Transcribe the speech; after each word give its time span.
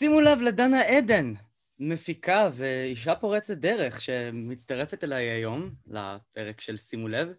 שימו 0.00 0.20
לב 0.20 0.40
לדנה 0.40 0.82
עדן, 0.82 1.32
מפיקה 1.78 2.50
ואישה 2.52 3.14
פורצת 3.14 3.56
דרך 3.56 4.00
שמצטרפת 4.00 5.04
אליי 5.04 5.24
היום 5.24 5.74
לפרק 5.86 6.60
של 6.60 6.76
שימו 6.76 7.08
לב. 7.08 7.32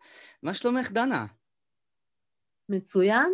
מה 0.44 0.54
שלומך, 0.54 0.92
דנה? 0.92 1.26
מצוין. 2.70 3.32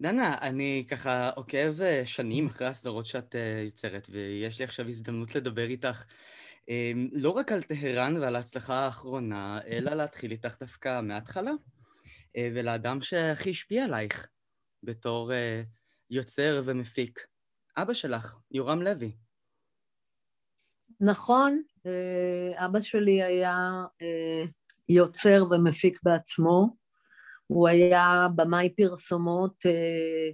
דנה, 0.00 0.34
אני 0.40 0.86
ככה 0.88 1.30
עוקב 1.30 1.80
אה, 1.80 2.06
שנים 2.06 2.46
אחרי 2.46 2.66
הסדרות 2.66 3.06
שאת 3.06 3.34
אה, 3.34 3.62
יוצרת, 3.64 4.08
ויש 4.10 4.58
לי 4.58 4.64
עכשיו 4.64 4.88
הזדמנות 4.88 5.34
לדבר 5.34 5.66
איתך 5.68 6.04
אה, 6.68 6.92
לא 7.12 7.30
רק 7.30 7.52
על 7.52 7.62
טהרן 7.62 8.16
ועל 8.16 8.36
ההצלחה 8.36 8.74
האחרונה, 8.74 9.60
אלא 9.66 9.94
להתחיל 9.94 10.30
איתך 10.30 10.56
דווקא 10.60 11.00
מההתחלה, 11.00 11.52
ולאדם 12.38 13.00
שהכי 13.00 13.50
השפיע 13.50 13.84
עלייך 13.84 14.28
בתור 14.82 15.32
יוצר 16.10 16.62
ומפיק. 16.64 17.35
אבא 17.76 17.94
שלך, 17.94 18.36
יורם 18.50 18.82
לוי. 18.82 19.16
נכון, 21.00 21.62
אבא 22.56 22.80
שלי 22.80 23.22
היה 23.22 23.84
יוצר 24.88 25.44
ומפיק 25.50 26.00
בעצמו. 26.02 26.76
הוא 27.46 27.68
היה 27.68 28.26
במאי 28.34 28.70
פרסומות, 28.76 29.66
אה, 29.66 30.30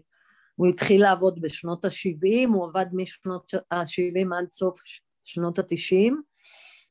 הוא 0.55 0.66
התחיל 0.66 1.02
לעבוד 1.02 1.41
בשנות 1.41 1.84
ה-70, 1.84 2.48
הוא 2.48 2.68
עבד 2.68 2.87
משנות 2.92 3.54
ה-70 3.70 4.34
עד 4.38 4.51
סוף 4.51 4.80
שנות 5.24 5.59
ה-90, 5.59 6.12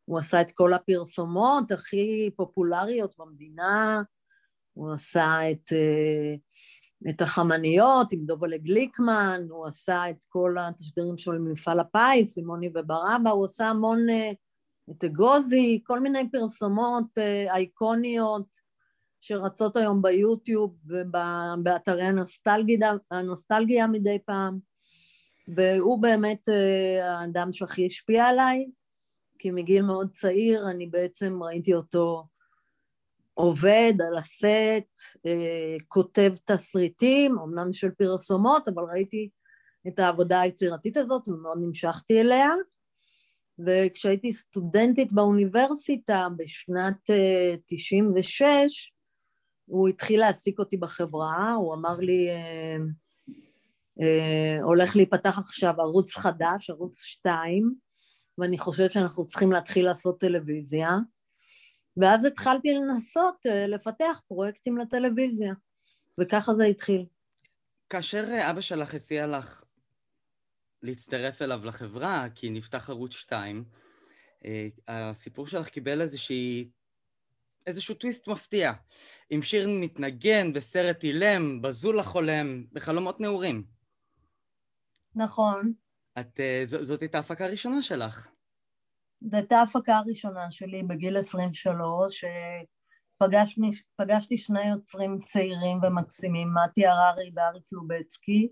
הוא 0.06 0.20
עשה 0.20 0.42
את 0.42 0.52
כל 0.52 0.74
הפרסומות 0.74 1.72
הכי 1.72 2.30
פופולריות 2.36 3.16
במדינה, 3.18 4.02
הוא 4.74 4.94
עשה 4.94 5.52
את, 5.52 5.74
אה, 5.74 6.36
את 7.10 7.22
החמניות 7.22 8.08
עם 8.12 8.26
דובלה 8.26 8.58
גליקמן, 8.58 9.42
הוא 9.50 9.68
עשה 9.68 10.10
את 10.10 10.24
כל 10.30 10.56
התשדירים 10.60 11.18
שלו 11.18 11.34
עם 11.34 11.52
מפעל 11.52 11.80
הפיס, 11.80 12.38
עם 12.38 12.48
מוני 12.48 12.70
וברבא, 12.76 13.30
הוא 13.30 13.46
עשה 13.46 13.68
המון, 13.68 14.10
אה, 14.10 14.32
את 14.92 15.04
אגוזי, 15.04 15.82
כל 15.86 16.00
מיני 16.00 16.32
פרסומות 16.32 17.18
אייקוניות, 17.50 18.56
שרצות 19.20 19.76
היום 19.76 20.02
ביוטיוב 20.02 20.76
ובאתרי 20.86 22.04
הנוסטלגיה, 22.04 22.94
הנוסטלגיה 23.12 23.88
מדי 23.88 24.18
פעם, 24.26 24.60
והוא 25.56 26.02
באמת 26.02 26.50
אה, 26.50 27.20
האדם 27.20 27.54
שהכי 27.54 27.86
השפיע 27.86 28.26
עליי, 28.26 28.70
כי 29.40 29.52
מגיל 29.52 29.82
מאוד 29.82 30.12
צעיר 30.12 30.70
אני 30.70 30.88
בעצם 30.88 31.44
ראיתי 31.44 31.74
אותו 31.74 32.24
עובד 33.42 33.94
על 34.08 34.18
הסט, 34.18 35.18
אה, 35.26 35.76
כותב 35.88 36.34
תסריטים, 36.46 37.40
אמנם 37.40 37.74
של 37.74 37.92
פרסומות, 37.92 38.68
אבל 38.68 38.84
ראיתי 38.84 39.30
את 39.88 40.00
העבודה 40.00 40.42
היצירתית 40.42 40.98
הזאת 40.98 41.28
ומאוד 41.28 41.58
נמשכתי 41.62 42.22
אליה. 42.22 42.50
וכשהייתי 43.66 44.34
סטודנטית 44.34 45.14
באוניברסיטה 45.14 46.28
בשנת 46.38 47.10
96, 47.66 48.42
אה, 48.42 48.66
הוא 49.66 49.88
התחיל 49.88 50.20
להעסיק 50.20 50.60
אותי 50.60 50.78
בחברה, 50.78 51.54
הוא 51.54 51.74
אמר 51.74 51.94
לי, 51.94 52.30
אה, 52.30 52.78
אה, 54.02 54.62
הולך 54.64 54.96
להיפתח 54.96 55.40
עכשיו 55.40 55.74
ערוץ 55.82 56.18
חדש, 56.18 56.70
ערוץ 56.70 57.04
2, 57.04 57.76
ואני 58.38 58.58
חושבת 58.58 58.92
שאנחנו 58.92 59.28
צריכים 59.28 59.52
להתחיל 59.52 59.86
לעשות 59.86 60.20
טלוויזיה, 60.20 60.90
ואז 61.98 62.26
התחלתי 62.26 62.70
לנסות 62.74 63.46
אה, 63.46 63.68
לפתח 63.68 64.22
פרויקטים 64.28 64.78
לטלוויזיה, 64.78 65.54
וככה 66.20 66.54
זה 66.54 66.64
התחיל. 66.64 67.06
כאשר 67.90 68.26
אבא 68.50 68.62
שלך 68.62 68.94
הציע 68.94 69.28
לך 69.28 69.64
להצטרף 70.84 71.42
אליו 71.42 71.66
לחברה, 71.66 72.28
כי 72.36 72.50
נפתח 72.50 72.90
ערוץ 72.90 73.14
2, 73.14 73.64
הסיפור 74.88 75.48
שלך 75.48 75.68
קיבל 75.68 76.02
איזושהי 76.02 76.70
איזשהו 77.68 77.96
טוויסט 77.96 78.28
מפתיע, 78.28 78.72
עם 79.30 79.42
שיר 79.42 79.68
מתנגן 79.70 80.54
בסרט 80.54 81.04
אילם, 81.04 81.62
בזול 81.62 82.00
החולם, 82.00 82.66
בחלומות 82.72 83.20
נעורים. 83.20 83.64
נכון. 85.16 85.74
את, 86.20 86.40
ז- 86.64 86.82
זאת 86.82 87.02
הייתה 87.02 87.18
ההפקה 87.18 87.46
הראשונה 87.46 87.82
שלך. 87.82 88.28
זו 89.22 89.38
הייתה 89.38 89.60
ההפקה 89.60 89.98
הראשונה 89.98 90.52
שלי 90.52 90.84
בגיל 90.84 91.18
23, 91.18 92.26
שפגשתי 93.22 94.38
שני 94.38 94.70
יוצרים 94.70 95.20
צעירים 95.26 95.80
ומקסימים, 95.84 96.54
מתי 96.54 96.88
הררי 96.88 97.32
ואריק 97.36 97.64
לובצקי, 97.72 98.50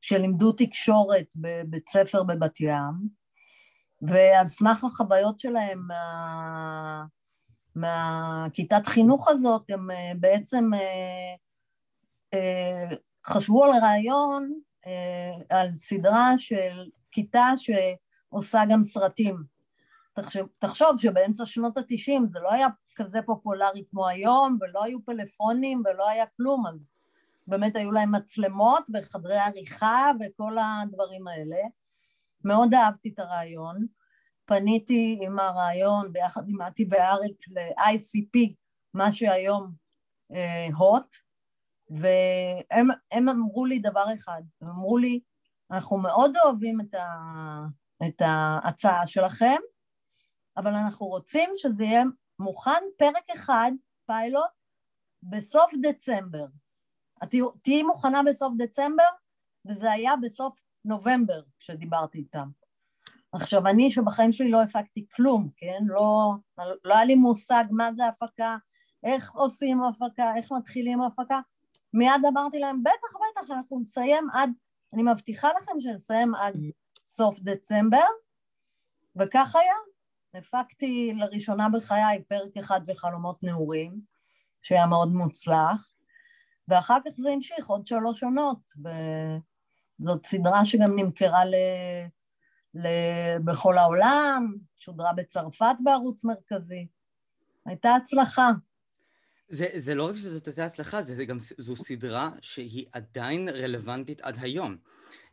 שלימדו 0.00 0.52
תקשורת 0.52 1.26
בבית 1.36 1.88
ספר 1.88 2.22
בבת 2.22 2.60
ים, 2.60 3.08
ועל 4.02 4.46
סמך 4.46 4.84
החוויות 4.84 5.40
שלהם 5.40 5.82
מה... 5.86 7.04
מהכיתת 7.76 8.86
חינוך 8.86 9.28
הזאת, 9.28 9.70
הם 9.70 9.90
אה, 9.90 10.12
בעצם 10.20 10.70
אה, 10.74 11.34
אה, 12.34 12.96
חשבו 13.26 13.64
על 13.64 13.70
רעיון, 13.82 14.52
על 15.50 15.74
סדרה 15.74 16.32
של 16.36 16.90
כיתה 17.10 17.52
שעושה 17.56 18.62
גם 18.68 18.84
סרטים. 18.84 19.55
תחשוב, 20.16 20.48
תחשוב 20.58 20.98
שבאמצע 20.98 21.46
שנות 21.46 21.78
התשעים 21.78 22.26
זה 22.26 22.40
לא 22.40 22.52
היה 22.52 22.66
כזה 22.94 23.22
פופולרי 23.22 23.84
כמו 23.90 24.08
היום, 24.08 24.58
ולא 24.60 24.84
היו 24.84 25.04
פלאפונים 25.04 25.82
ולא 25.84 26.08
היה 26.08 26.24
כלום, 26.36 26.66
אז 26.66 26.94
באמת 27.46 27.76
היו 27.76 27.92
להם 27.92 28.14
מצלמות 28.14 28.84
וחדרי 28.94 29.38
עריכה 29.38 30.10
וכל 30.20 30.56
הדברים 30.58 31.28
האלה. 31.28 31.56
מאוד 32.44 32.74
אהבתי 32.74 33.08
את 33.08 33.18
הרעיון. 33.18 33.86
פניתי 34.44 35.18
עם 35.22 35.38
הרעיון 35.38 36.12
ביחד 36.12 36.48
עם 36.48 36.62
מתי 36.62 36.86
ואריק 36.90 37.48
ל-ICP, 37.48 38.54
מה 38.94 39.12
שהיום 39.12 39.72
הוט, 40.76 41.14
uh, 41.14 41.18
והם 41.90 43.28
אמרו 43.28 43.66
לי 43.66 43.78
דבר 43.78 44.04
אחד, 44.14 44.42
הם 44.62 44.68
אמרו 44.68 44.98
לי, 44.98 45.20
אנחנו 45.70 45.98
מאוד 45.98 46.36
אוהבים 46.44 46.80
את, 46.80 46.94
ה, 46.94 47.06
את 48.06 48.22
ההצעה 48.24 49.06
שלכם, 49.06 49.56
אבל 50.56 50.74
אנחנו 50.74 51.06
רוצים 51.06 51.50
שזה 51.54 51.84
יהיה 51.84 52.04
מוכן 52.38 52.82
פרק 52.98 53.30
אחד, 53.34 53.72
פיילוט, 54.06 54.44
בסוף 55.22 55.72
דצמבר. 55.82 56.46
את 57.24 57.34
תהיי 57.62 57.82
מוכנה 57.82 58.22
בסוף 58.22 58.52
דצמבר, 58.56 59.08
וזה 59.64 59.92
היה 59.92 60.16
בסוף 60.16 60.62
נובמבר 60.84 61.42
כשדיברתי 61.58 62.18
איתם. 62.18 62.48
עכשיו, 63.32 63.66
אני 63.66 63.90
שבחיים 63.90 64.32
שלי 64.32 64.50
לא 64.50 64.62
הפקתי 64.62 65.06
כלום, 65.14 65.48
כן? 65.56 65.84
לא, 65.86 66.32
לא 66.84 66.94
היה 66.94 67.04
לי 67.04 67.14
מושג 67.14 67.64
מה 67.70 67.92
זה 67.92 68.06
הפקה, 68.06 68.56
איך 69.04 69.32
עושים 69.32 69.82
הפקה, 69.82 70.36
איך 70.36 70.52
מתחילים 70.52 71.02
הפקה. 71.02 71.40
מיד 71.94 72.26
אמרתי 72.28 72.58
להם, 72.58 72.82
בטח, 72.82 73.16
בטח, 73.16 73.50
אנחנו 73.50 73.80
נסיים 73.80 74.26
עד, 74.32 74.50
אני 74.92 75.02
מבטיחה 75.02 75.48
לכם 75.60 75.80
שנסיים 75.80 76.34
עד 76.34 76.54
סוף 77.04 77.40
דצמבר, 77.40 78.06
וכך 79.16 79.56
היה. 79.56 79.74
הפקתי 80.38 81.12
לראשונה 81.16 81.68
בחיי 81.68 82.22
פרק 82.28 82.56
אחד 82.56 82.80
בחלומות 82.86 83.42
נעורים, 83.42 84.00
שהיה 84.62 84.86
מאוד 84.86 85.12
מוצלח, 85.12 85.92
ואחר 86.68 86.98
כך 87.04 87.10
זה 87.10 87.30
המשיך 87.30 87.66
עוד 87.66 87.86
שלוש 87.86 88.22
עונות, 88.22 88.72
וזאת 90.00 90.26
סדרה 90.26 90.64
שגם 90.64 90.98
נמכרה 90.98 91.44
ל... 91.44 91.54
בכל 93.44 93.78
העולם, 93.78 94.54
שודרה 94.76 95.12
בצרפת 95.12 95.74
בערוץ 95.84 96.24
מרכזי. 96.24 96.86
הייתה 97.66 97.94
הצלחה. 97.94 98.50
זה, 99.48 99.66
זה 99.74 99.94
לא 99.94 100.08
רק 100.08 100.16
שזאת 100.16 100.46
הייתה 100.46 100.64
הצלחה, 100.64 101.02
זה, 101.02 101.14
זה 101.14 101.24
גם, 101.24 101.38
זו 101.40 101.76
סדרה 101.76 102.30
שהיא 102.40 102.86
עדיין 102.92 103.48
רלוונטית 103.48 104.20
עד 104.20 104.36
היום. 104.40 104.76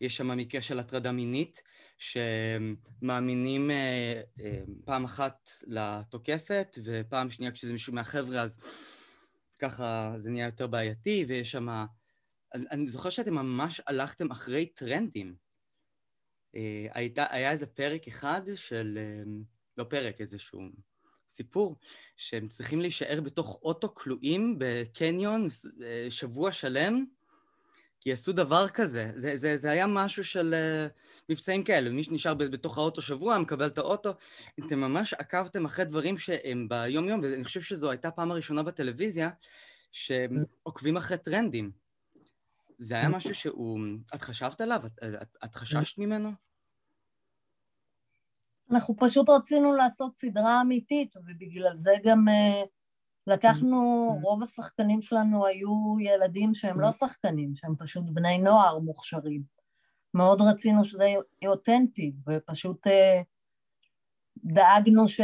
יש 0.01 0.18
שם 0.18 0.38
מקרה 0.38 0.62
של 0.62 0.80
הטרדה 0.80 1.12
מינית, 1.12 1.62
שמאמינים 1.98 3.72
אה, 3.72 4.22
אה, 4.40 4.63
פעם 4.86 5.04
אחת 5.04 5.51
לתוקפת, 5.68 6.78
ופעם 6.84 7.31
שנייה 7.31 7.51
כשזה 7.51 7.74
מישהו 7.74 7.94
מהחבר'ה 7.94 8.42
אז 8.42 8.60
ככה 9.60 10.13
זה 10.16 10.30
נהיה 10.30 10.45
יותר 10.45 10.68
בעייתי, 10.68 11.25
ויש 11.28 11.51
שם... 11.51 11.86
אני, 12.54 12.66
אני 12.72 12.88
זוכר 12.88 13.10
שאתם 13.10 13.34
ממש 13.34 13.81
הלכתם 13.88 14.31
אחרי 14.31 14.66
טרנדים. 14.66 15.36
אה, 16.56 16.88
הייתה, 16.94 17.25
היה 17.30 17.51
איזה 17.51 17.66
פרק 17.66 18.07
אחד 18.07 18.42
של, 18.56 18.98
אה, 19.01 19.24
לא 19.78 19.84
פרק, 19.84 20.22
איזשהו 20.22 20.62
סיפור, 21.28 21.75
שהם 22.18 22.48
צריכים 22.48 22.81
להישאר 22.81 23.22
בתוך 23.22 23.60
אוטו 23.63 23.95
כלואים 23.95 24.56
בקניון 24.57 25.48
אה, 25.84 26.07
שבוע 26.10 26.51
שלם, 26.51 27.06
כי 28.04 28.12
עשו 28.12 28.34
דבר 28.34 28.68
כזה. 28.68 29.12
זה, 29.16 29.36
זה, 29.36 29.58
זה 29.58 29.72
היה 29.72 29.88
משהו 29.88 30.24
של 30.24 30.56
מבצעים 31.30 31.64
כאלה, 31.64 31.90
מי 31.90 32.04
שנשאר 32.04 32.34
בתוך 32.34 32.78
האוטו 32.78 33.02
שבוע, 33.02 33.38
מקבל 33.38 33.68
את 33.68 33.78
האוטו. 33.78 34.14
אתם 34.60 34.80
ממש 34.80 35.14
עקבתם 35.14 35.66
אחרי 35.66 35.86
דברים 35.86 36.18
שהם 36.18 36.70
ביום-יום, 36.70 37.20
ואני 37.24 37.44
חושב 37.44 37.62
שזו 37.62 37.90
הייתה 37.90 38.08
הפעם 38.08 38.32
הראשונה 38.32 38.64
בטלוויזיה 38.64 39.30
שעוקבים 39.92 40.98
אחרי 40.98 41.18
טרנדים. 41.18 41.72
זה 42.78 42.96
היה 42.96 43.10
משהו 43.10 43.36
שהוא... 43.36 43.80
את 44.16 44.22
חשבת 44.22 44.62
עליו? 44.62 44.82
את, 44.86 45.04
את, 45.22 45.38
את 45.44 45.56
חששת 45.56 45.98
ממנו? 45.98 46.32
אנחנו 48.72 48.96
פשוט 49.00 49.30
רצינו 49.30 49.76
לעשות 49.76 50.18
סדרה 50.18 50.62
אמיתית, 50.62 51.16
ובגלל 51.16 51.78
זה 51.78 51.92
גם 52.04 52.26
uh, 52.28 52.68
לקחנו, 53.28 54.10
רוב 54.24 54.44
השחקנים 54.44 55.02
שלנו 55.02 55.46
היו 55.46 55.96
ילדים 56.00 56.54
שהם 56.54 56.80
לא 56.80 56.92
שחקנים, 56.92 57.56
שהם 57.56 57.75
פשוט 57.80 58.04
בני 58.08 58.38
נוער 58.38 58.80
מוכשרים. 58.80 59.42
מאוד 60.14 60.42
רצינו 60.42 60.84
שזה 60.84 61.04
יהיה 61.04 61.20
אותנטי, 61.46 62.14
ופשוט 62.28 62.88
uh, 62.88 62.92
דאגנו 64.38 65.08
ש... 65.08 65.22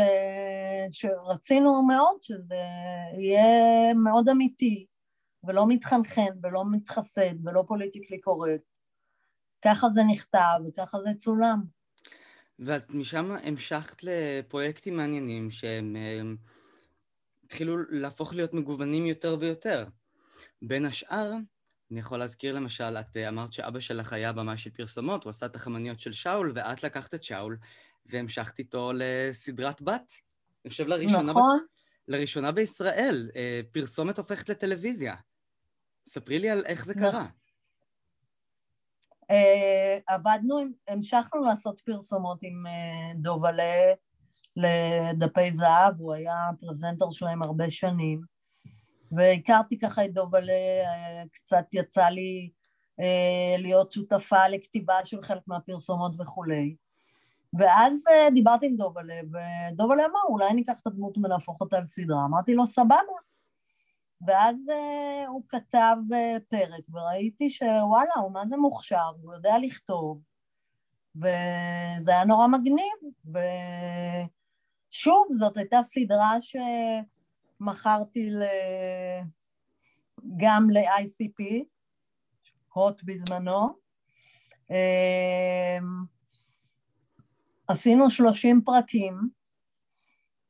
שרצינו 0.91 1.83
מאוד 1.83 2.21
שזה 2.21 2.55
יהיה 3.17 3.93
מאוד 3.93 4.29
אמיתי, 4.29 4.85
ולא 5.43 5.67
מתחנחן, 5.67 6.31
ולא 6.43 6.63
מתחסד, 6.71 7.45
ולא 7.47 7.63
פוליטיקלי 7.67 8.19
קורקט. 8.19 8.63
ככה 9.61 9.89
זה 9.89 10.03
נכתב, 10.03 10.59
וככה 10.67 10.97
זה 11.01 11.09
צולם. 11.17 11.61
ואת 12.59 12.89
משם 12.89 13.31
המשכת 13.43 14.03
לפרויקטים 14.03 14.97
מעניינים 14.97 15.51
שהם 15.51 15.95
התחילו 17.49 17.77
להפוך 17.89 18.33
להיות 18.33 18.53
מגוונים 18.53 19.05
יותר 19.05 19.37
ויותר. 19.39 19.85
בין 20.61 20.85
השאר, 20.85 21.31
אני 21.91 21.99
יכול 21.99 22.19
להזכיר 22.19 22.55
למשל, 22.55 22.97
את 22.99 23.17
אמרת 23.17 23.53
שאבא 23.53 23.79
שלך 23.79 24.13
היה 24.13 24.33
במאי 24.33 24.57
של 24.57 24.69
פרסומות, 24.69 25.23
הוא 25.23 25.29
עשה 25.29 25.45
את 25.45 25.55
החמניות 25.55 25.99
של 25.99 26.11
שאול, 26.11 26.51
ואת 26.55 26.83
לקחת 26.83 27.13
את 27.13 27.23
שאול 27.23 27.57
והמשכת 28.05 28.59
איתו 28.59 28.91
לסדרת 28.95 29.81
בת. 29.81 30.13
אני 30.65 30.69
חושב 30.69 30.87
לראשונה... 30.87 31.31
נכון. 31.31 31.59
ב... 31.59 32.11
לראשונה 32.11 32.51
בישראל, 32.51 33.29
אה, 33.35 33.61
פרסומת 33.71 34.17
הופכת 34.17 34.49
לטלוויזיה. 34.49 35.15
ספרי 36.07 36.39
לי 36.39 36.49
על 36.49 36.65
איך 36.65 36.85
זה 36.85 36.93
קרה. 36.93 37.25
Uh, 39.31 40.01
עבדנו, 40.07 40.59
המשכנו 40.87 41.41
לעשות 41.41 41.79
פרסומות 41.79 42.39
עם 42.41 42.65
uh, 42.65 43.17
דובלה 43.17 43.93
לדפי 44.59 45.53
זהב, 45.53 45.99
הוא 45.99 46.13
היה 46.13 46.49
פרזנטור 46.59 47.11
שלהם 47.11 47.43
הרבה 47.43 47.69
שנים, 47.69 48.21
והכרתי 49.11 49.79
ככה 49.79 50.05
את 50.05 50.13
דובלה, 50.13 50.53
uh, 50.83 51.29
קצת 51.31 51.65
יצא 51.73 52.05
לי 52.05 52.49
uh, 53.01 53.61
להיות 53.61 53.91
שותפה 53.91 54.47
לכתיבה 54.47 55.03
של 55.03 55.21
חלק 55.21 55.41
מהפרסומות 55.47 56.11
וכולי. 56.19 56.75
ואז 57.53 58.05
uh, 58.07 58.33
דיברתי 58.33 58.65
עם 58.65 58.75
דובלה, 58.75 59.19
ודובלה 59.31 60.05
אמר, 60.05 60.19
אולי 60.29 60.53
ניקח 60.53 60.79
את 60.81 60.87
הדמות 60.87 61.17
ונהפוך 61.17 61.61
אותה 61.61 61.79
לסדרה. 61.79 62.25
אמרתי 62.25 62.53
לו, 62.53 62.67
סבבה. 62.67 62.95
ואז 64.27 64.55
הוא 65.27 65.43
כתב 65.49 65.95
פרק, 66.49 66.83
וראיתי 66.93 67.49
שוואלה, 67.49 68.13
הוא 68.21 68.31
מה 68.31 68.43
זה 68.47 68.57
מוכשר, 68.57 69.11
הוא 69.21 69.33
יודע 69.33 69.57
לכתוב, 69.61 70.21
וזה 71.15 72.11
היה 72.11 72.25
נורא 72.25 72.47
מגניב, 72.47 72.95
ושוב, 74.89 75.27
זאת 75.31 75.57
הייתה 75.57 75.79
סדרה 75.83 76.35
שמכרתי 77.59 78.29
ל... 78.29 78.43
גם 80.37 80.69
ל-ICP, 80.69 81.63
הוט 82.73 83.01
בזמנו. 83.03 83.89
Uh, 84.71 85.83
עשינו 87.67 88.09
שלושים 88.09 88.61
פרקים, 88.65 89.29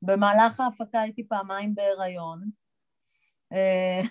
במהלך 0.02 0.60
ההפקה 0.60 1.02
הייתי 1.02 1.28
פעמיים 1.28 1.76
בהיריון, 1.76 2.50
אה, 3.54 4.02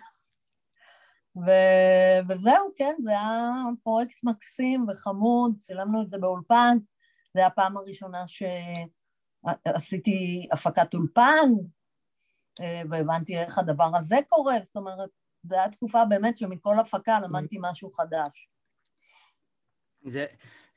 ו- 1.36 2.28
וזהו, 2.28 2.70
כן, 2.76 2.94
זה 2.98 3.10
היה 3.10 3.50
פרויקט 3.82 4.24
מקסים 4.24 4.86
וחמוד, 4.88 5.58
צילמנו 5.58 6.02
את 6.02 6.08
זה 6.08 6.18
באולפן, 6.18 6.78
זו 7.36 7.42
הפעם 7.42 7.76
הראשונה 7.76 8.28
שעשיתי 9.46 10.48
הפקת 10.52 10.94
אולפן, 10.94 11.50
אה, 12.60 12.82
והבנתי 12.90 13.38
איך 13.38 13.58
הדבר 13.58 13.96
הזה 13.96 14.16
קורה, 14.28 14.54
זאת 14.62 14.76
אומרת, 14.76 15.10
זו 15.42 15.56
הייתה 15.56 15.76
תקופה 15.76 16.04
באמת 16.04 16.36
שמכל 16.36 16.80
הפקה 16.80 17.20
למדתי 17.20 17.56
משהו 17.60 17.90
חדש. 17.90 18.48
זה 20.04 20.26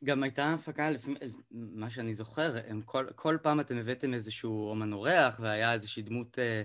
גם 0.04 0.24
הייתה 0.24 0.54
הפקה, 0.54 0.90
לפי 0.90 1.14
מה 1.52 1.90
שאני 1.90 2.14
זוכר, 2.14 2.56
כל, 2.86 3.08
כל 3.16 3.38
פעם 3.42 3.60
אתם 3.60 3.78
הבאתם 3.78 4.14
איזשהו 4.14 4.70
אומן 4.70 4.94
אורח, 4.94 5.40
והיה 5.40 5.74
איזושהי 5.74 6.04
דמות... 6.04 6.40
אה, 6.40 6.64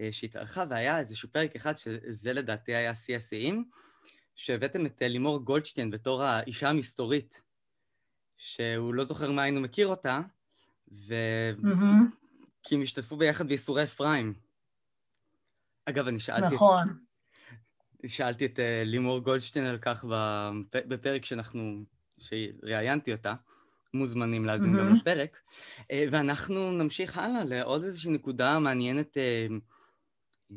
אה, 0.00 0.12
שהתארחה, 0.12 0.64
והיה 0.70 0.98
איזשהו 0.98 1.28
פרק 1.32 1.56
אחד, 1.56 1.76
שזה 1.76 2.32
לדעתי 2.32 2.74
היה 2.74 2.94
שיא 2.94 3.16
השיאים, 3.16 3.64
שהבאתם 4.34 4.86
את 4.86 5.02
אה, 5.02 5.08
לימור 5.08 5.38
גולדשטיין 5.38 5.90
בתור 5.90 6.22
האישה 6.22 6.68
המסתורית, 6.68 7.42
שהוא 8.36 8.94
לא 8.94 9.04
זוכר 9.04 9.32
מה 9.32 9.42
היינו 9.42 9.60
מכיר 9.60 9.86
אותה, 9.86 10.20
ו... 10.92 11.14
Mm-hmm. 11.62 12.16
כי 12.62 12.74
הם 12.74 12.82
השתתפו 12.82 13.16
ביחד 13.16 13.48
בייסורי 13.48 13.82
אפרים. 13.82 14.34
אגב, 15.84 16.06
אני 16.06 16.18
שאלתי... 16.18 16.54
נכון. 16.54 16.88
את... 18.04 18.08
שאלתי 18.08 18.46
את 18.46 18.58
uh, 18.58 18.62
לימור 18.84 19.18
גולדשטיין 19.18 19.66
על 19.66 19.78
כך 19.78 20.04
בפרק 20.72 21.24
שאנחנו, 21.24 21.84
שראיינתי 22.18 23.12
אותה. 23.12 23.34
מוזמנים 23.94 24.44
להאזין 24.44 24.74
mm-hmm. 24.74 24.78
גם 24.78 24.94
לפרק. 24.94 25.40
Uh, 25.78 25.84
ואנחנו 26.10 26.72
נמשיך 26.72 27.18
הלאה 27.18 27.44
לעוד 27.44 27.84
איזושהי 27.84 28.10
נקודה 28.10 28.58
מעניינת 28.58 29.16
uh, 29.16 30.54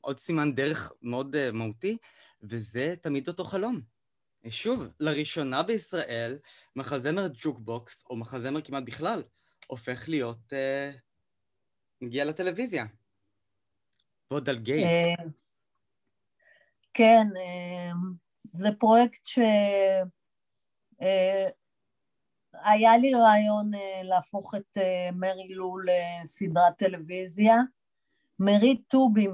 עוד 0.00 0.18
סימן 0.18 0.54
דרך 0.54 0.92
מאוד 1.02 1.50
מהותי, 1.50 1.96
וזה 2.42 2.94
תמיד 3.00 3.28
אותו 3.28 3.44
חלום. 3.44 3.80
שוב, 4.48 4.88
לראשונה 5.00 5.62
בישראל, 5.62 6.38
מחזמר 6.76 7.28
ג'וקבוקס, 7.42 8.04
או 8.10 8.16
מחזמר 8.16 8.60
כמעט 8.60 8.82
בכלל, 8.82 9.22
הופך 9.66 10.08
להיות... 10.08 10.52
uh, 10.52 11.00
מגיע 12.00 12.24
לטלוויזיה. 12.24 12.84
ועוד 14.30 14.48
על 14.48 14.58
גייז. 14.58 14.84
Uh, 14.84 15.22
כן, 16.94 17.26
uh, 17.34 17.96
זה 18.52 18.68
פרויקט 18.78 19.26
ש... 19.26 19.38
היה 22.52 22.98
לי 22.98 23.14
רעיון 23.14 23.70
להפוך 24.02 24.54
את 24.54 24.78
מרי 25.12 25.48
לו 25.48 25.76
לסדרת 25.78 26.78
טלוויזיה. 26.78 27.56
מרית 28.38 28.82
טובי 28.88 29.26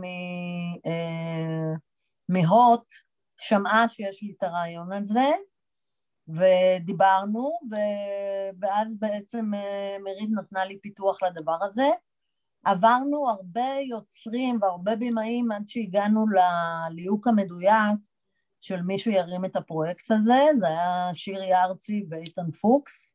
אה, 0.87 1.75
מהוט 2.29 2.93
שמעה 3.37 3.89
שיש 3.89 4.23
לי 4.23 4.35
את 4.39 4.43
הרעיון 4.43 4.93
הזה 4.93 5.31
ודיברנו 6.29 7.59
ו... 7.71 7.75
ואז 8.61 8.97
בעצם 8.99 9.55
אה, 9.55 9.97
מרית 10.05 10.31
נתנה 10.31 10.65
לי 10.65 10.79
פיתוח 10.83 11.23
לדבר 11.23 11.65
הזה. 11.65 11.89
עברנו 12.65 13.31
הרבה 13.31 13.69
יוצרים 13.89 14.59
והרבה 14.63 14.97
במאים 14.97 15.53
עד 15.53 15.63
שהגענו 15.67 16.25
לליהוק 16.29 17.27
המדויק 17.27 17.99
של 18.61 18.83
מישהו 18.83 19.13
ירים 19.13 19.45
את 19.45 19.57
הפרויקט 19.57 20.11
הזה, 20.11 20.43
זה 20.57 20.67
היה 20.67 21.11
שירי 21.13 21.55
ארצי 21.55 22.05
ואיתן 22.09 22.51
פוקס, 22.61 23.15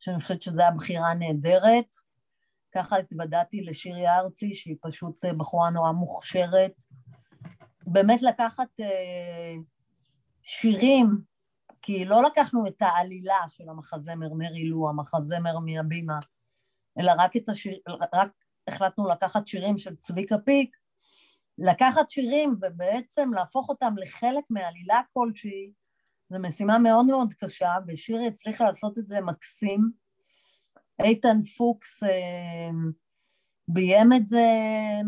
שאני 0.00 0.20
חושבת 0.20 0.42
שזו 0.42 0.60
הייתה 0.60 0.76
בחירה 0.76 1.14
נהדרת. 1.14 1.96
ככה 2.74 2.96
התוודעתי 2.96 3.60
לשירי 3.60 4.08
ארצי, 4.08 4.54
שהיא 4.54 4.76
פשוט 4.82 5.24
אה, 5.24 5.34
בחורה 5.34 5.70
נורא 5.70 5.92
מוכשרת. 5.92 6.72
באמת 7.86 8.22
לקחת 8.22 8.68
אה, 8.80 9.54
שירים, 10.42 11.18
כי 11.82 12.04
לא 12.04 12.22
לקחנו 12.22 12.66
את 12.66 12.76
העלילה 12.82 13.38
של 13.48 13.68
המחזמר 13.68 14.32
מרי 14.32 14.64
לו, 14.64 14.88
המחזמר 14.88 15.58
מהבימה, 15.58 16.18
אלא 16.98 17.12
רק 17.18 17.36
את 17.36 17.48
השיר... 17.48 17.78
רק 18.12 18.30
החלטנו 18.68 19.08
לקחת 19.08 19.46
שירים 19.46 19.78
של 19.78 19.96
צביקה 19.96 20.38
פיק, 20.38 20.76
לקחת 21.58 22.10
שירים 22.10 22.56
ובעצם 22.62 23.30
להפוך 23.34 23.68
אותם 23.68 23.94
לחלק 23.96 24.44
מעלילה 24.50 25.00
כלשהי, 25.12 25.72
זו 26.30 26.38
משימה 26.38 26.78
מאוד 26.78 27.06
מאוד 27.06 27.34
קשה, 27.34 27.74
ושירי 27.86 28.26
הצליחה 28.26 28.64
לעשות 28.64 28.98
את 28.98 29.08
זה 29.08 29.20
מקסים. 29.20 29.90
איתן 31.02 31.42
פוקס 31.42 32.02
אה, 32.02 32.08
ביים 33.68 34.12
את 34.12 34.28
זה 34.28 34.46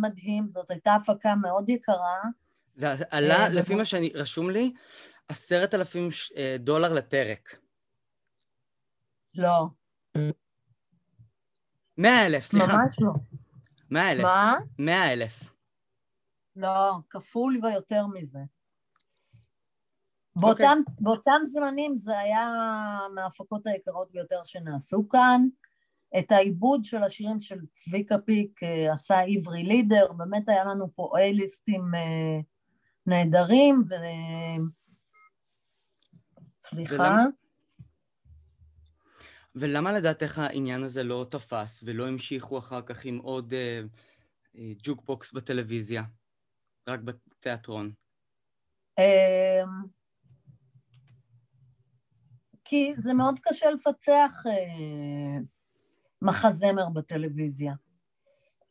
מדהים, 0.00 0.48
זאת 0.50 0.70
הייתה 0.70 0.94
הפקה 0.94 1.34
מאוד 1.34 1.68
יקרה. 1.68 2.18
זה 2.74 2.94
עלה, 3.10 3.36
אה, 3.36 3.48
לפי 3.48 3.74
מה 3.74 3.84
שאני, 3.84 4.10
רשום 4.14 4.50
לי, 4.50 4.72
עשרת 5.28 5.74
אלפים 5.74 6.08
אה, 6.36 6.56
דולר 6.58 6.92
לפרק. 6.92 7.56
לא. 9.34 9.66
מאה 11.98 12.26
אלף, 12.26 12.44
סליחה. 12.44 12.76
ממש 12.76 12.96
לא. 13.00 13.12
מאה 13.90 14.12
אלף. 14.12 14.22
מה? 14.22 14.56
מאה 14.78 15.12
אלף. 15.12 15.54
לא, 16.56 16.92
כפול 17.10 17.60
ויותר 17.62 18.06
מזה. 18.06 18.38
באותם, 20.36 20.62
okay. 20.62 20.90
אוקיי. 20.90 20.94
באותם 21.00 21.40
זמנים 21.46 21.98
זה 21.98 22.18
היה 22.18 22.50
מההפקות 23.14 23.66
היקרות 23.66 24.10
ביותר 24.12 24.40
שנעשו 24.42 25.08
כאן. 25.08 25.46
את 26.18 26.32
העיבוד 26.32 26.84
של 26.84 27.04
השירים 27.04 27.40
של 27.40 27.58
צביקה 27.72 28.18
פיק 28.18 28.62
אה, 28.62 28.92
עשה 28.92 29.20
עברי 29.20 29.62
לידר, 29.62 30.12
באמת 30.12 30.48
היה 30.48 30.64
לנו 30.64 30.88
פה 30.94 31.12
אייליסטים 31.16 31.94
אה, 31.94 32.40
נהדרים, 33.06 33.82
סליחה? 36.68 36.94
ולמה, 36.94 37.24
ולמה 39.54 39.92
לדעתך 39.92 40.38
העניין 40.38 40.82
הזה 40.82 41.02
לא 41.02 41.26
תפס 41.30 41.82
ולא 41.86 42.08
המשיכו 42.08 42.58
אחר 42.58 42.82
כך 42.82 43.04
עם 43.04 43.18
עוד 43.18 43.54
אה, 43.54 43.80
אה, 44.56 44.72
ג'וקבוקס 44.82 45.32
בטלוויזיה, 45.32 46.02
רק 46.88 47.00
בתיאטרון? 47.00 47.92
אמ, 48.98 49.88
כי 52.64 52.94
זה 52.96 53.14
מאוד 53.14 53.38
קשה 53.42 53.70
לפצח 53.70 54.42
אה, 54.46 55.38
מחזמר 56.22 56.88
בטלוויזיה. 56.88 57.74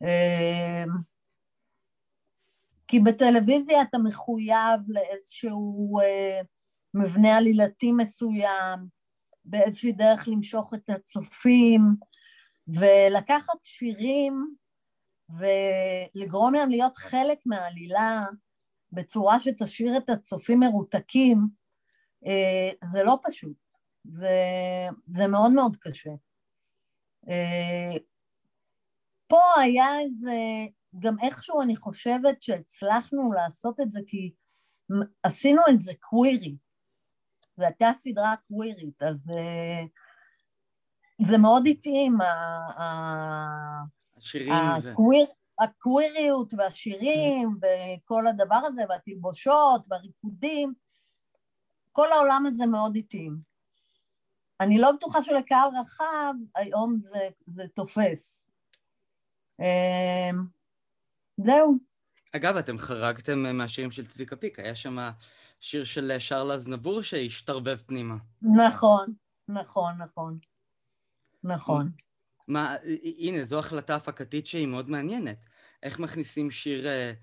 אה, 0.04 0.84
כי 2.88 3.00
בטלוויזיה 3.00 3.82
אתה 3.82 3.98
מחויב 3.98 4.80
לאיזשהו 4.88 6.00
אה, 6.00 6.42
מבנה 6.94 7.38
עלילתי 7.38 7.92
מסוים, 7.92 8.88
באיזושהי 9.46 9.92
דרך 9.92 10.28
למשוך 10.28 10.74
את 10.74 10.90
הצופים, 10.90 11.96
ולקחת 12.68 13.58
שירים 13.64 14.56
ולגרום 15.30 16.54
להם 16.54 16.70
להיות 16.70 16.98
חלק 16.98 17.38
מהעלילה 17.46 18.26
בצורה 18.92 19.40
שתשאיר 19.40 19.98
את 19.98 20.10
הצופים 20.10 20.60
מרותקים, 20.60 21.48
אה, 22.26 22.90
זה 22.92 23.04
לא 23.04 23.20
פשוט, 23.24 23.58
זה, 24.04 24.38
זה 25.08 25.28
מאוד 25.28 25.52
מאוד 25.52 25.78
קשה. 25.78 26.12
אה, 27.30 27.98
פה 29.28 29.42
היה 29.62 30.00
איזה, 30.00 30.38
גם 31.00 31.16
איכשהו 31.22 31.62
אני 31.62 31.76
חושבת 31.76 32.42
שהצלחנו 32.42 33.32
לעשות 33.34 33.80
את 33.80 33.92
זה 33.92 34.00
כי 34.08 34.32
עשינו 35.24 35.62
את 35.70 35.82
זה 35.82 35.94
קווירי, 36.00 36.56
זו 37.58 37.64
הייתה 37.64 37.92
סדרה 37.94 38.36
קווירית, 38.48 39.04
אז 39.04 39.32
אה, 39.36 39.86
זה 41.22 41.38
מאוד 41.38 41.68
התאים, 41.68 42.18
הקוויר, 44.52 45.26
הקוויריות 45.60 46.54
והשירים 46.54 47.58
וכל 47.62 48.28
הדבר 48.28 48.62
הזה 48.66 48.84
והתלבושות 48.90 49.86
והריקודים, 49.90 50.74
כל 51.92 52.12
העולם 52.12 52.46
הזה 52.46 52.66
מאוד 52.66 52.96
התאים. 52.98 53.38
אני 54.60 54.78
לא 54.78 54.92
בטוחה 54.92 55.24
שלקהל 55.24 55.70
רחב 55.82 56.34
היום 56.56 56.98
זה, 57.00 57.30
זה 57.48 57.68
תופס. 57.68 58.50
אמ, 59.60 60.46
זהו. 61.38 61.78
אגב, 62.36 62.58
אתם 62.58 62.78
חרגתם 62.78 63.58
מהשירים 63.58 63.92
של 63.92 64.06
צביקה 64.06 64.36
פיק, 64.36 64.60
היה 64.60 64.76
שם 64.76 64.98
שיר 65.64 65.84
של 65.84 66.12
שרלה 66.20 66.54
אזנבור 66.54 67.02
שהשתרבב 67.02 67.76
פנימה. 67.76 68.16
נכון, 68.42 69.14
נכון, 69.48 69.94
נכון. 69.98 70.38
נכון. 71.44 71.92
מה, 72.48 72.76
הנה, 73.18 73.44
זו 73.44 73.60
החלטה 73.60 73.96
הפקתית 73.96 74.48
שהיא 74.48 74.68
מאוד 74.68 74.90
מעניינת. 74.90 75.38
איך 75.84 76.00
מכניסים 76.00 76.52
שיר 76.52 76.88
אה, 76.88 77.14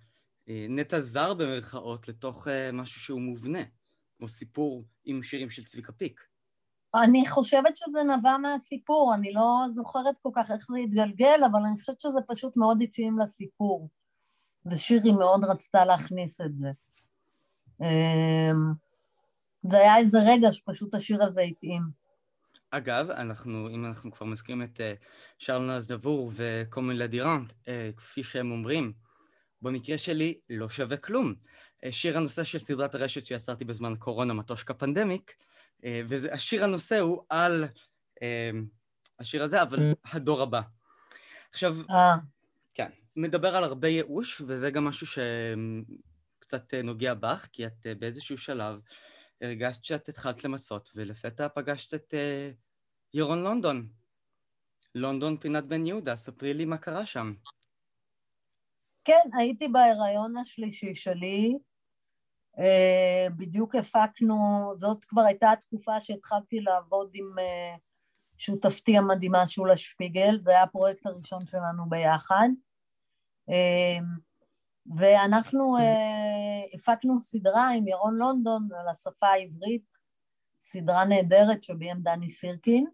אה, 0.49 0.67
נטע 0.69 1.01
זר 1.01 1.35
במרכאות 1.35 2.09
לתוך 2.09 2.49
אה, 2.49 2.73
משהו 2.73 3.01
שהוא 3.01 3.21
מובנה, 3.21 3.63
כמו 4.19 4.29
סיפור 4.29 4.85
עם 5.05 5.23
שירים 5.23 5.51
של 5.51 5.65
צביקה 5.65 5.93
פיק? 5.93 6.21
אני 6.95 7.29
חושבת 7.29 7.77
שזה 7.77 8.03
נבע 8.03 8.37
מהסיפור, 8.37 9.15
אני 9.15 9.33
לא 9.33 9.65
זוכרת 9.71 10.15
כל 10.23 10.31
כך 10.35 10.51
איך 10.51 10.67
זה 10.73 10.79
התגלגל, 10.79 11.41
אבל 11.51 11.61
אני 11.67 11.81
חושבת 11.81 12.01
שזה 12.01 12.19
פשוט 12.29 12.57
מאוד 12.57 12.83
התאים 12.83 13.19
לסיפור. 13.19 13.89
ושירי 14.67 15.13
מאוד 15.13 15.45
רצתה 15.45 15.85
להכניס 15.85 16.41
את 16.41 16.59
זה. 16.59 16.71
אמ, 17.83 18.73
זה 19.71 19.77
היה 19.77 19.97
איזה 19.97 20.19
רגע 20.27 20.53
שפשוט 20.53 20.95
השיר 20.95 21.25
הזה 21.25 21.41
התאים. 21.41 21.83
אגב, 22.71 23.11
אנחנו, 23.11 23.69
אם 23.69 23.85
אנחנו 23.85 24.13
כבר 24.13 24.27
מזכירים 24.27 24.63
את 24.63 24.81
uh, 24.81 25.05
שרלנה 25.39 25.77
אזדבור 25.77 26.33
וקומילה 26.35 27.07
דירנט, 27.07 27.53
uh, 27.53 27.67
כפי 27.97 28.23
שהם 28.23 28.51
אומרים, 28.51 28.93
במקרה 29.63 29.99
שלי 29.99 30.39
לא 30.51 30.69
שווה 30.69 30.97
כלום. 30.97 31.35
Uh, 31.87 31.91
שיר 31.91 32.17
הנושא 32.17 32.45
של 32.45 32.59
סדרת 32.59 32.95
הרשת 32.95 33.27
שיצרתי 33.27 33.65
בזמן 33.65 33.95
קורונה, 33.99 34.35
מטושקה 34.35 34.75
פנדמיק, 34.75 35.35
והשיר 36.09 36.65
הנושא 36.65 36.99
הוא 36.99 37.23
על 37.29 37.65
השיר 39.19 39.43
הזה, 39.43 39.63
אבל 39.63 39.93
הדור 40.13 40.43
הבא. 40.43 40.61
עכשיו. 41.51 41.77
כן, 42.75 42.91
מדבר 43.17 43.57
על 43.57 43.65
הרבה 43.65 43.89
ייאוש, 43.89 44.43
וזה 44.47 44.71
גם 44.71 44.85
משהו 44.85 45.07
שקצת 46.51 46.75
נוגע 46.75 47.15
בך, 47.15 47.49
כי 47.53 47.67
את 47.67 47.87
uh, 47.87 47.99
באיזשהו 47.99 48.39
שלב 48.39 48.81
הרגשת 49.41 49.85
שאת 49.85 50.09
התחלת 50.09 50.45
למצות, 50.45 50.91
ולפתע 50.95 51.49
פגשת 51.49 51.95
את 51.95 52.15
uh, 52.15 52.55
ירון 53.15 53.43
לונדון. 53.43 53.89
לונדון 54.95 55.37
פינת 55.37 55.65
בן 55.65 55.87
יהודה, 55.87 56.17
ספרי 56.17 56.55
לי 56.55 56.65
מה 56.65 56.79
קרה 56.79 57.07
שם. 57.07 57.33
כן, 59.05 59.29
הייתי 59.39 59.69
בהיריון 59.69 60.37
השלישי 60.37 60.95
שלי. 60.95 61.59
בדיוק 63.37 63.75
הפקנו, 63.75 64.73
זאת 64.77 65.05
כבר 65.05 65.23
הייתה 65.23 65.53
התקופה 65.53 66.01
שהתחלתי 66.01 66.61
לעבוד 66.61 67.11
עם 67.15 67.35
שותפתי 68.39 68.97
המדהימה 68.97 69.47
שולה 69.47 69.77
שפיגל, 69.77 70.39
זה 70.39 70.51
היה 70.51 70.63
הפרויקט 70.63 71.07
הראשון 71.07 71.47
שלנו 71.47 71.89
ביחד. 71.89 72.49
ואנחנו 74.97 75.77
הפקנו 76.75 77.21
סדרה 77.21 77.69
עם 77.69 77.89
ירון 77.89 78.15
לונדון 78.15 78.69
על 78.81 78.89
השפה 78.89 79.27
העברית, 79.27 79.97
סדרה 80.61 81.05
נהדרת 81.05 81.63
שביים 81.63 82.03
דני 82.03 82.29
סירקין. 82.29 82.87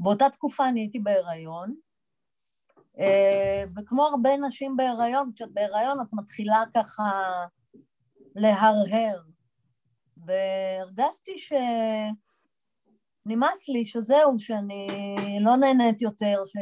באותה 0.00 0.30
תקופה 0.30 0.68
אני 0.68 0.80
הייתי 0.80 0.98
בהיריון, 0.98 1.74
uh, 2.96 3.00
וכמו 3.76 4.06
הרבה 4.06 4.36
נשים 4.36 4.76
בהיריון, 4.76 5.30
כשאת 5.34 5.52
בהיריון 5.52 6.00
את 6.00 6.06
מתחילה 6.12 6.64
ככה 6.74 7.44
להרהר, 8.34 9.22
והרגשתי 10.16 11.32
שנמאס 13.26 13.68
לי 13.68 13.84
שזהו, 13.84 14.38
שאני 14.38 14.88
לא 15.40 15.56
נהנית 15.56 16.02
יותר, 16.02 16.42
ש... 16.46 16.56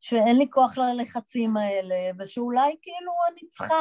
שאין 0.00 0.36
לי 0.38 0.46
כוח 0.50 0.78
ללחצים 0.78 1.56
האלה, 1.56 2.10
ושאולי 2.18 2.76
כאילו 2.82 3.12
אני 3.32 3.48
צריכה 3.48 3.74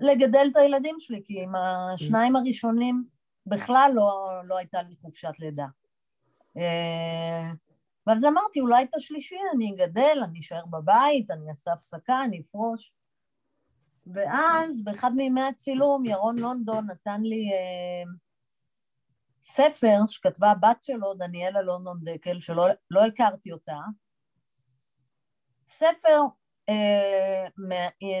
לגדל 0.00 0.48
את 0.52 0.56
הילדים 0.56 0.96
שלי, 0.98 1.22
כי 1.24 1.42
עם 1.42 1.54
השניים 1.54 2.36
הראשונים 2.36 3.04
בכלל 3.46 3.92
לא, 3.94 4.40
לא 4.44 4.58
הייתה 4.58 4.82
לי 4.82 4.96
חופשת 4.96 5.32
לידה. 5.38 5.66
אה, 6.56 7.50
ואז 8.06 8.24
אמרתי, 8.24 8.60
אולי 8.60 8.84
את 8.84 8.94
השלישי 8.94 9.36
אני 9.54 9.74
אגדל, 9.74 10.18
אני 10.24 10.40
אשאר 10.40 10.66
בבית, 10.66 11.30
אני 11.30 11.50
אעשה 11.50 11.72
הפסקה, 11.72 12.24
אני 12.24 12.40
אפרוש. 12.40 12.92
ואז 14.06 14.84
באחד 14.84 15.10
מימי 15.16 15.42
הצילום 15.42 16.04
ירון 16.04 16.38
לונדון 16.38 16.90
נתן 16.90 17.22
לי 17.22 17.50
אה, 17.52 18.10
ספר 19.42 19.98
שכתבה 20.06 20.50
הבת 20.50 20.84
שלו, 20.84 21.14
דניאלה 21.14 21.62
לונדון 21.62 22.00
דקל, 22.04 22.40
שלא 22.40 22.66
לא 22.90 23.04
הכרתי 23.04 23.52
אותה, 23.52 23.78
ספר 25.64 26.20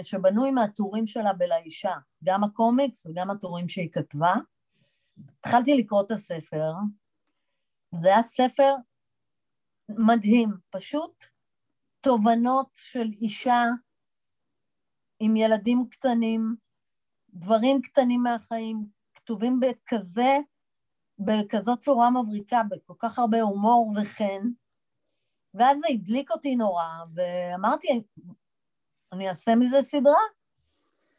שבנוי 0.02 0.50
מהטורים 0.50 1.06
שלה 1.06 1.32
בלאישה, 1.32 1.94
גם 2.24 2.44
הקומיקס 2.44 3.06
וגם 3.06 3.30
הטורים 3.30 3.68
שהיא 3.68 3.92
כתבה. 3.92 4.34
התחלתי 5.38 5.74
לקרוא 5.74 6.02
את 6.02 6.10
הספר, 6.10 6.72
זה 7.94 8.08
היה 8.08 8.22
ספר 8.22 8.74
מדהים, 9.88 10.50
פשוט 10.70 11.24
תובנות 12.00 12.68
של 12.74 13.10
אישה 13.20 13.64
עם 15.20 15.36
ילדים 15.36 15.88
קטנים, 15.90 16.56
דברים 17.34 17.82
קטנים 17.82 18.22
מהחיים, 18.22 18.86
כתובים 19.14 19.60
בכזה, 19.60 20.38
בכזאת 21.18 21.80
צורה 21.80 22.10
מבריקה, 22.10 22.62
בכל 22.70 22.94
כך 22.98 23.18
הרבה 23.18 23.40
הומור 23.40 23.92
וחן, 23.96 24.48
ואז 25.54 25.78
זה 25.78 25.86
הדליק 25.90 26.30
אותי 26.30 26.56
נורא, 26.56 26.84
ואמרתי, 27.14 28.02
אני 29.12 29.28
אעשה 29.28 29.54
מזה 29.54 29.82
סדרה. 29.82 30.22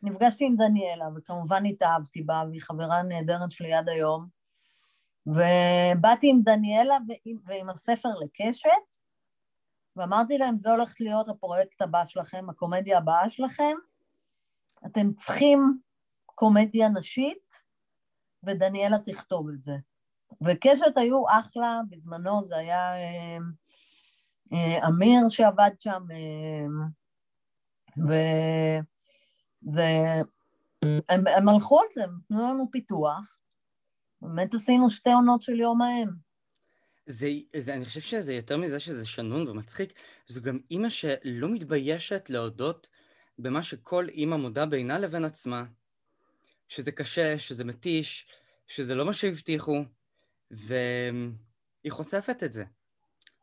נפגשתי 0.02 0.46
עם 0.46 0.56
דניאלה, 0.56 1.06
וכמובן 1.16 1.66
התאהבתי 1.66 2.22
בה, 2.22 2.44
והיא 2.50 2.62
חברה 2.62 3.04
נהדרת 3.04 3.52
שלי 3.52 3.74
עד 3.74 3.90
היום. 3.90 4.28
ובאתי 5.28 6.30
עם 6.30 6.42
דניאלה 6.44 6.98
ועם, 7.08 7.38
ועם 7.46 7.70
הספר 7.70 8.10
לקשת, 8.24 8.98
ואמרתי 9.96 10.38
להם, 10.38 10.58
זה 10.58 10.72
הולך 10.72 10.94
להיות 11.00 11.30
הפרויקט 11.30 11.82
הבא 11.82 12.06
שלכם, 12.06 12.50
הקומדיה 12.50 12.98
הבאה 12.98 13.30
שלכם. 13.30 13.76
אתם 14.86 15.14
צריכים 15.14 15.80
קומדיה 16.26 16.90
נשית, 16.90 17.64
ודניאלה 18.44 18.98
תכתוב 19.00 19.50
את 19.50 19.64
זה. 19.64 19.76
וקשת 20.42 20.98
היו 20.98 21.24
אחלה, 21.30 21.82
בזמנו 21.90 22.46
זה 22.46 22.58
היה 22.58 22.96
אה, 22.96 23.38
אה, 24.54 24.88
אמיר 24.88 25.30
שעבד 25.30 25.72
שם, 25.80 26.04
אה, 26.12 26.88
והם 27.98 28.84
הם 31.28 31.50
הלכו 31.50 31.80
על 31.80 31.88
זה, 31.96 32.04
הם 32.04 32.18
נתנו 32.18 32.54
לנו 32.54 32.72
פיתוח, 32.72 33.38
באמת 34.22 34.54
עשינו 34.54 34.90
שתי 34.90 35.12
עונות 35.12 35.42
של 35.42 35.60
יום 35.60 35.82
האם. 35.82 36.08
זה, 37.06 37.28
זה, 37.56 37.74
אני 37.74 37.86
חושב 37.86 38.00
שזה 38.00 38.34
יותר 38.34 38.58
מזה 38.58 38.80
שזה 38.80 39.06
שנון 39.06 39.48
ומצחיק, 39.48 39.94
זו 40.28 40.42
גם 40.42 40.60
אימא 40.72 40.90
שלא 40.90 41.50
מתביישת 41.50 42.30
להודות 42.30 42.90
במה 43.40 43.64
שכל 43.64 44.10
אימא 44.10 44.36
מודה 44.36 44.66
בינה 44.66 45.00
לבין 45.00 45.26
עצמה, 45.26 45.64
שזה 46.68 46.92
קשה, 46.92 47.40
שזה 47.40 47.66
מתיש, 47.66 48.28
שזה 48.68 48.96
לא 48.96 49.06
מה 49.06 49.14
שהבטיחו, 49.14 49.84
והיא 50.52 51.32
חושפת 51.90 52.44
את 52.44 52.54
זה. 52.54 52.64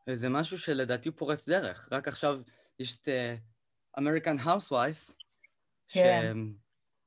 וזה 0.07 0.29
משהו 0.29 0.57
שלדעתי 0.57 1.09
הוא 1.09 1.17
פורץ 1.17 1.49
דרך. 1.49 1.89
רק 1.91 2.07
עכשיו 2.07 2.39
יש 2.79 2.95
את 2.95 3.07
uh, 3.07 3.11
American 3.97 4.45
Housewife, 4.45 5.11
כן. 5.89 6.37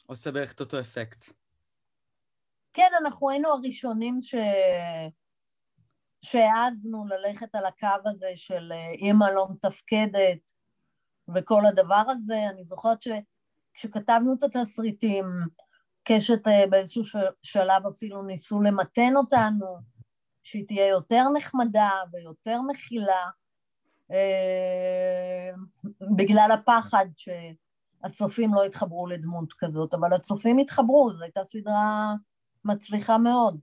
שעושה 0.06 0.30
בערך 0.30 0.52
את 0.52 0.60
אותו 0.60 0.80
אפקט. 0.80 1.24
כן, 2.72 2.90
אנחנו 3.00 3.30
היינו 3.30 3.48
הראשונים 3.48 4.18
ש... 4.20 4.34
שהעזנו 6.24 7.06
ללכת 7.06 7.54
על 7.54 7.66
הקו 7.66 8.08
הזה 8.10 8.30
של 8.34 8.72
אה, 8.72 8.90
אימא 8.90 9.24
לא 9.24 9.48
מתפקדת 9.50 10.52
וכל 11.34 11.66
הדבר 11.66 12.02
הזה. 12.08 12.48
אני 12.50 12.64
זוכרת 12.64 12.98
שכשכתבנו 13.02 14.34
את 14.34 14.42
התסריטים, 14.42 15.26
קשת 16.04 16.48
אה, 16.48 16.66
באיזשהו 16.70 17.02
שלב 17.42 17.86
אפילו 17.86 18.22
ניסו 18.22 18.62
למתן 18.62 19.16
אותנו, 19.16 19.78
שהיא 20.42 20.66
תהיה 20.66 20.88
יותר 20.88 21.24
נחמדה 21.36 21.90
ויותר 22.12 22.60
מכילה, 22.62 23.12
אה, 23.12 23.30
בגלל 26.16 26.48
הפחד 26.52 27.06
שהצופים 27.16 28.54
לא 28.54 28.66
יתחברו 28.66 29.06
לדמות 29.06 29.52
כזאת, 29.58 29.94
אבל 29.94 30.12
הצופים 30.12 30.58
התחברו, 30.58 31.10
זו 31.12 31.22
הייתה 31.22 31.44
סדרה 31.44 32.14
מצליחה 32.64 33.18
מאוד. 33.18 33.60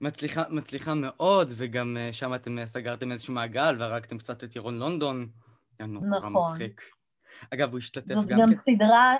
ומצליחה 0.00 0.94
מאוד, 1.04 1.52
וגם 1.56 1.96
אה, 1.96 2.12
שם 2.12 2.34
אתם 2.34 2.66
סגרתם 2.66 3.12
איזשהו 3.12 3.34
מעגל 3.34 3.76
והרגתם 3.78 4.18
קצת 4.18 4.44
את 4.44 4.56
ירון 4.56 4.78
לונדון. 4.78 5.28
נכון. 5.80 6.32
מצחיק. 6.32 6.82
אגב, 7.54 7.70
הוא 7.70 7.78
השתתף 7.78 8.14
זאת 8.14 8.26
גם... 8.26 8.38
גם 8.38 8.54
כ... 8.56 8.60
סדרה, 8.60 9.16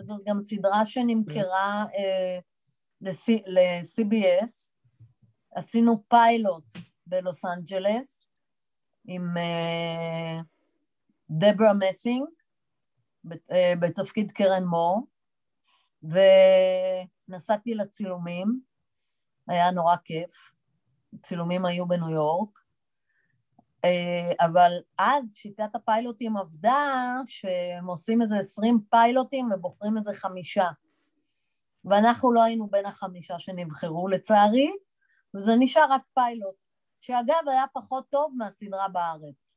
זאת 0.00 0.20
גם 0.26 0.42
סדרה 0.42 0.86
שנמכרה 0.86 1.84
אה, 1.98 2.38
ל-CBS. 3.00 4.72
עשינו 5.54 6.04
פיילוט 6.08 6.64
בלוס 7.12 7.44
אנג'לס 7.44 8.26
עם 9.04 9.36
אה, 9.36 10.40
דברה 11.30 11.72
מסינג 11.72 12.24
אה, 13.52 13.72
בתפקיד 13.80 14.32
קרן 14.32 14.64
מור, 14.64 15.06
ונסעתי 16.02 17.74
לצילומים, 17.74 18.60
היה 19.48 19.70
נורא 19.70 19.96
כיף, 20.04 20.30
צילומים 21.22 21.64
היו 21.64 21.88
בניו 21.88 22.10
יורק, 22.10 22.58
אה, 23.84 24.32
אבל 24.40 24.72
אז 24.98 25.34
שיטת 25.34 25.74
הפיילוטים 25.74 26.36
עבדה, 26.36 27.16
שהם 27.26 27.86
עושים 27.86 28.22
איזה 28.22 28.38
עשרים 28.38 28.80
פיילוטים 28.90 29.48
ובוחרים 29.54 29.98
איזה 29.98 30.12
חמישה. 30.14 30.68
ואנחנו 31.84 32.32
לא 32.32 32.42
היינו 32.42 32.66
בין 32.70 32.86
החמישה 32.86 33.38
שנבחרו 33.38 34.08
לצערי, 34.08 34.72
וזה 35.34 35.52
נשאר 35.58 35.86
רק 35.90 36.02
פיילוט, 36.14 36.61
שאגב 37.02 37.48
היה 37.50 37.64
פחות 37.72 38.10
טוב 38.10 38.34
מהסדרה 38.36 38.88
בארץ. 38.88 39.56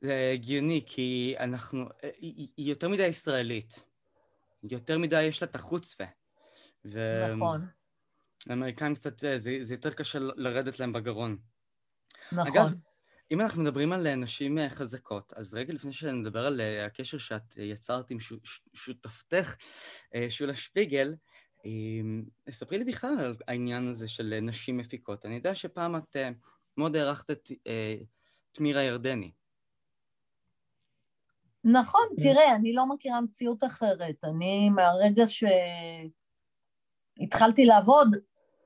זה 0.00 0.30
הגיוני, 0.34 0.84
כי 0.86 1.34
אנחנו, 1.40 1.84
היא, 2.02 2.48
היא 2.56 2.68
יותר 2.68 2.88
מדי 2.88 3.06
ישראלית. 3.06 3.84
יותר 4.62 4.98
מדי 4.98 5.22
יש 5.22 5.42
לה 5.42 5.48
את 5.48 5.54
החוצפה. 5.54 6.04
ו... 6.84 6.98
נכון. 7.36 7.66
לאמריקאים 8.46 8.94
קצת, 8.94 9.18
זה, 9.18 9.56
זה 9.60 9.74
יותר 9.74 9.92
קשה 9.92 10.18
לרדת 10.18 10.80
להם 10.80 10.92
בגרון. 10.92 11.36
נכון. 12.32 12.52
אגב, 12.52 12.72
אם 13.30 13.40
אנחנו 13.40 13.62
מדברים 13.62 13.92
על 13.92 14.14
נשים 14.14 14.58
אה, 14.58 14.70
חזקות, 14.70 15.32
אז 15.36 15.54
רגע 15.54 15.72
לפני 15.72 15.92
שנדבר 15.92 16.46
על 16.46 16.60
אה, 16.60 16.86
הקשר 16.86 17.18
שאת 17.18 17.58
אה, 17.58 17.64
יצרת 17.64 18.10
עם 18.10 18.18
שותפתך, 18.74 19.56
שולה 20.28 20.54
שפיגל, 20.54 21.14
ספרי 22.50 22.78
לי 22.78 22.84
בכלל 22.84 23.18
על 23.18 23.36
העניין 23.48 23.88
הזה 23.88 24.08
של 24.08 24.38
נשים 24.42 24.76
מפיקות. 24.76 25.26
אני 25.26 25.34
יודע 25.34 25.54
שפעם 25.54 25.96
את 25.96 26.16
מאוד 26.76 26.96
הערכת 26.96 27.30
את, 27.30 27.50
את 28.52 28.60
מירה 28.60 28.82
ירדני. 28.82 29.32
נכון, 31.64 32.02
תראה, 32.22 32.54
אני 32.56 32.72
לא 32.72 32.86
מכירה 32.88 33.20
מציאות 33.20 33.64
אחרת. 33.64 34.24
אני, 34.24 34.70
מהרגע 34.70 35.24
שהתחלתי 37.18 37.64
לעבוד, 37.64 38.08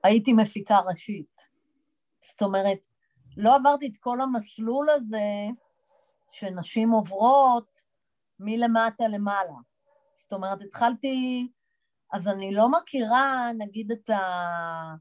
הייתי 0.04 0.32
מפיקה 0.32 0.78
ראשית. 0.78 1.40
זאת 2.30 2.42
אומרת, 2.42 2.86
לא 3.36 3.56
עברתי 3.56 3.86
את 3.86 3.96
כל 4.00 4.20
המסלול 4.20 4.90
הזה 4.90 5.46
שנשים 6.30 6.90
עוברות 6.90 7.82
מלמטה 8.40 9.08
למעלה. 9.08 9.54
זאת 10.14 10.32
אומרת, 10.32 10.58
התחלתי, 10.62 11.48
אז 12.16 12.28
אני 12.28 12.54
לא 12.54 12.68
מכירה, 12.70 13.50
נגיד, 13.58 13.92
את, 13.92 14.10
ה... 14.10 14.94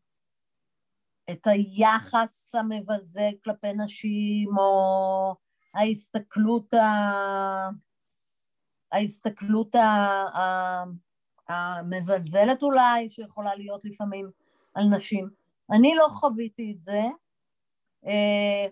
את 1.32 1.48
היחס 1.48 2.56
המבזה 2.56 3.30
כלפי 3.44 3.74
נשים, 3.74 4.58
או 4.58 5.36
ההסתכלות, 5.74 6.74
ה... 6.74 7.70
ההסתכלות 8.92 9.76
ה... 9.76 9.80
ה... 10.40 10.84
המזלזלת 11.48 12.64
אולי, 12.64 13.10
שיכולה 13.10 13.56
להיות 13.56 13.86
לפעמים 13.86 14.30
על 14.74 14.84
נשים. 14.86 15.30
אני 15.72 15.96
לא 15.96 16.08
חוויתי 16.10 16.74
את 16.78 16.82
זה, 16.82 17.02
אה, 18.06 18.66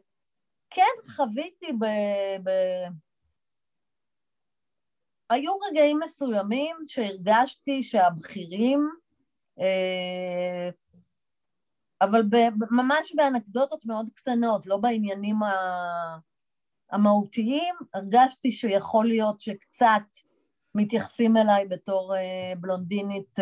כן, 0.69 1.12
חוויתי 1.15 1.73
ב... 1.73 1.86
ב... 2.43 2.49
היו 5.33 5.53
רגעים 5.69 5.99
מסוימים 5.99 6.75
שהרגשתי 6.85 7.83
שהבכירים, 7.83 8.89
אה, 9.59 10.69
אבל 12.01 12.21
ממש 12.71 13.13
באנקדוטות 13.15 13.85
מאוד 13.85 14.09
קטנות, 14.13 14.65
לא 14.65 14.77
בעניינים 14.77 15.35
המהותיים, 16.91 17.75
הרגשתי 17.93 18.51
שיכול 18.51 19.07
להיות 19.07 19.39
שקצת 19.39 20.01
מתייחסים 20.75 21.37
אליי 21.37 21.65
בתור 21.67 22.15
אה, 22.15 22.53
בלונדינית 22.59 23.39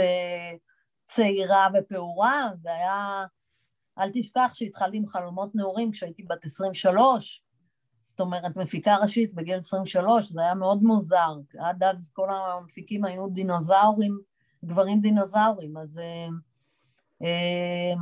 צעירה 1.06 1.68
ופעורה, 1.74 2.50
זה 2.62 2.74
היה 2.74 3.26
אל 4.00 4.10
תשכח 4.14 4.52
שהתחלתי 4.54 4.98
עם 4.98 5.06
חלומות 5.06 5.56
נעורים 5.56 5.92
כשהייתי 5.92 6.24
בת 6.24 6.46
23, 6.46 7.44
זאת 8.02 8.20
אומרת, 8.20 8.56
מפיקה 8.56 8.96
ראשית 8.96 9.34
בגיל 9.34 9.58
23, 9.58 10.32
זה 10.32 10.42
היה 10.42 10.56
מאוד 10.56 10.84
מוזר. 10.84 11.34
עד 11.60 11.84
אז 11.84 12.12
כל 12.14 12.28
המפיקים 12.34 13.06
היו 13.06 13.28
דינוזאורים, 13.28 14.20
גברים 14.66 15.02
דינוזאורים, 15.02 15.78
אז... 15.78 15.98
אה, 15.98 16.28
אה, 17.24 17.94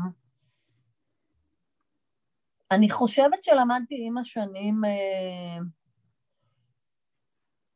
אני 2.72 2.90
חושבת 2.90 3.44
שלמדתי 3.44 3.96
עם 4.08 4.18
השנים 4.18 4.82
אה, 4.86 5.58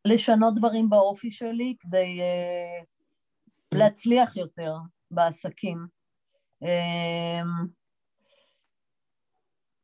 לשנות 0.06 0.56
דברים 0.56 0.90
באופי 0.90 1.32
שלי 1.32 1.76
כדי 1.80 2.20
להצליח 3.72 4.36
יותר 4.38 4.74
בעסקים. 5.12 5.88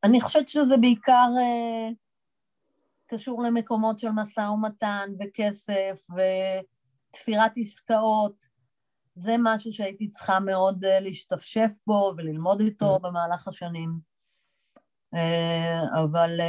אני 0.03 0.21
חושבת 0.21 0.49
שזה 0.49 0.77
בעיקר 0.77 1.29
uh, 1.35 1.93
קשור 3.09 3.43
למקומות 3.43 3.99
של 3.99 4.09
משא 4.09 4.39
ומתן 4.39 5.09
וכסף 5.19 6.07
ותפירת 7.09 7.51
עסקאות. 7.55 8.47
זה 9.13 9.35
משהו 9.39 9.73
שהייתי 9.73 10.09
צריכה 10.09 10.39
מאוד 10.39 10.85
uh, 10.85 10.87
להשתפשף 11.01 11.71
בו 11.87 12.13
וללמוד 12.17 12.61
איתו 12.61 12.95
mm. 12.95 12.99
במהלך 12.99 13.47
השנים. 13.47 13.99
Uh, 15.15 15.99
אבל 16.03 16.41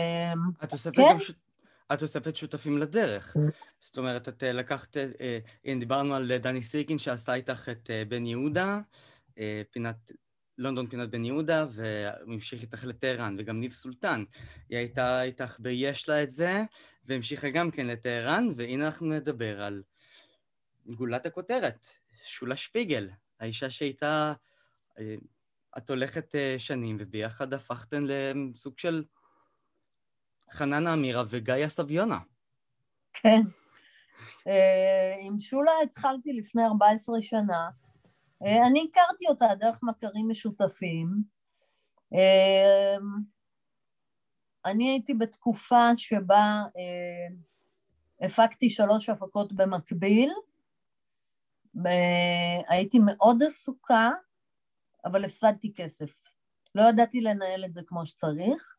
את 0.64 0.72
אוספת 0.72 0.96
כן. 0.96 1.18
ש... 1.18 1.32
את 1.92 2.02
אוספת 2.02 2.36
שותפים 2.36 2.78
לדרך. 2.78 3.36
Mm. 3.36 3.40
זאת 3.80 3.98
אומרת, 3.98 4.28
את 4.28 4.42
לקחת, 4.42 4.96
הנה 5.64 5.80
דיברנו 5.80 6.14
על 6.14 6.36
דני 6.36 6.62
סירקין 6.62 6.98
שעשה 6.98 7.34
איתך 7.34 7.68
את 7.68 7.90
בן 8.08 8.26
יהודה, 8.26 8.80
פינת 9.70 10.12
לונדון 10.60 10.86
פינת 10.86 11.10
בן 11.10 11.24
יהודה, 11.24 11.66
והוא 11.70 12.34
המשיך 12.34 12.62
איתך 12.62 12.84
לטהרן, 12.84 13.36
וגם 13.38 13.60
ניב 13.60 13.72
סולטן. 13.72 14.24
היא 14.68 14.78
הייתה 14.78 15.22
איתך 15.22 15.56
ב"יש 15.60 16.08
לה 16.08 16.22
את 16.22 16.30
זה", 16.30 16.64
והמשיכה 17.04 17.50
גם 17.50 17.70
כן 17.70 17.86
לטהרן, 17.86 18.48
והנה 18.56 18.86
אנחנו 18.86 19.06
נדבר 19.06 19.62
על 19.62 19.82
גולת 20.86 21.26
הכותרת, 21.26 21.88
שולה 22.24 22.56
שפיגל, 22.56 23.10
האישה 23.40 23.70
שהייתה... 23.70 24.32
אה, 24.98 25.14
את 25.78 25.90
הולכת 25.90 26.34
אה, 26.34 26.54
שנים, 26.58 26.96
וביחד 27.00 27.52
הפכתן 27.54 28.04
לסוג 28.06 28.78
של 28.78 29.04
חננה 30.50 30.94
אמירה 30.94 31.22
וגיא 31.28 31.68
סביונה. 31.68 32.18
כן. 33.12 33.40
אה, 34.46 35.14
עם 35.20 35.38
שולה 35.38 35.72
התחלתי 35.82 36.32
לפני 36.32 36.64
14 36.64 37.22
שנה. 37.22 37.70
אה, 38.46 38.66
אני 38.66 38.88
הכרתי 38.90 39.26
אותה 39.28 39.46
דרך 39.58 39.80
מכרים 39.82 40.28
משותפים. 40.28 41.22
אה, 42.14 42.96
אני 44.64 44.90
הייתי 44.90 45.14
בתקופה 45.14 45.96
שבה 45.96 46.62
הפקתי 48.20 48.70
שלוש 48.70 49.08
הפקות 49.08 49.52
במקביל, 49.52 50.30
הייתי 52.68 52.98
מאוד 52.98 53.42
עסוקה, 53.42 54.10
אבל 55.04 55.24
הפסדתי 55.24 55.72
כסף. 55.76 56.10
לא 56.74 56.82
ידעתי 56.82 57.20
לנהל 57.20 57.64
את 57.64 57.72
זה 57.72 57.80
כמו 57.86 58.06
שצריך, 58.06 58.76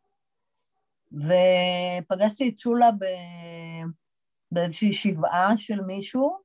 ופגשתי 1.12 2.50
את 2.50 2.60
שולה 2.60 2.92
ב... 2.92 3.06
באיזושהי 4.52 4.94
שבעה 4.94 5.58
של 5.58 5.82
מישהו, 5.82 6.41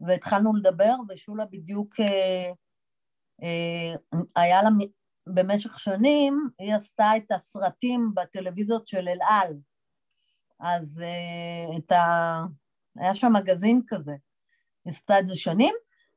והתחלנו 0.00 0.56
לדבר, 0.56 0.94
ושולה 1.08 1.44
בדיוק 1.44 2.00
אה, 2.00 2.52
אה, 3.42 3.94
היה 4.36 4.62
לה 4.62 4.68
במשך 5.26 5.78
שנים, 5.78 6.48
היא 6.58 6.74
עשתה 6.74 7.10
את 7.16 7.32
הסרטים 7.32 8.10
בטלוויזיות 8.14 8.88
של 8.88 9.08
אל 9.08 9.18
על. 9.28 9.56
אז 10.60 11.02
אה, 11.04 11.76
את 11.78 11.92
ה... 11.92 12.44
היה 12.96 13.14
שם 13.14 13.32
מגזין 13.32 13.82
כזה, 13.86 14.12
היא 14.84 14.90
עשתה 14.90 15.18
את 15.18 15.26
זה 15.26 15.34
שנים, 15.34 15.74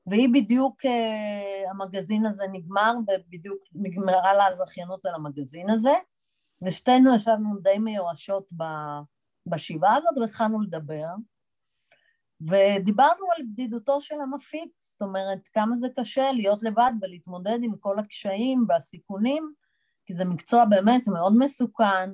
והיא 0.08 0.30
בדיוק, 0.34 0.82
המגזין 1.70 2.26
הזה 2.26 2.44
נגמר, 2.52 2.94
ובדיוק 3.08 3.64
נגמרה 3.74 4.34
לה 4.34 4.48
הזכיינות 4.48 5.06
על 5.06 5.16
המגזין 5.16 5.70
הזה, 5.70 5.94
ושתינו 6.62 7.16
ישבנו 7.16 7.60
די 7.60 7.78
מיואשות 7.78 8.50
בשבעה 9.46 9.96
הזאת 9.96 10.18
והתחלנו 10.22 10.62
לדבר, 10.62 11.08
ודיברנו 12.42 13.26
על 13.38 13.44
בדידותו 13.52 14.02
של 14.02 14.22
המפיק, 14.22 14.72
זאת 14.80 15.02
אומרת 15.02 15.48
כמה 15.48 15.78
זה 15.78 15.88
קשה 16.00 16.32
להיות 16.32 16.64
לבד 16.64 16.92
ולהתמודד 17.02 17.60
עם 17.62 17.78
כל 17.80 18.00
הקשיים 18.00 18.66
והסיכונים, 18.70 19.54
כי 20.06 20.14
זה 20.14 20.26
מקצוע 20.26 20.66
באמת 20.66 21.08
מאוד 21.08 21.34
מסוכן, 21.38 22.10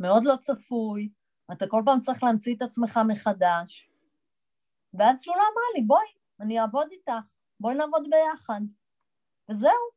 מאוד 0.00 0.24
לא 0.24 0.36
צפוי, 0.40 1.08
אתה 1.52 1.66
כל 1.66 1.82
פעם 1.84 2.00
צריך 2.00 2.22
להמציא 2.22 2.54
את 2.56 2.62
עצמך 2.62 3.00
מחדש. 3.08 3.90
ואז 4.94 5.22
שולה 5.22 5.36
אמרה 5.36 5.64
לי, 5.74 5.82
בואי, 5.82 6.06
אני 6.40 6.60
אעבוד 6.60 6.86
איתך, 6.92 7.34
בואי 7.60 7.74
נעבוד 7.74 8.06
ביחד. 8.10 8.60
וזהו. 9.50 9.94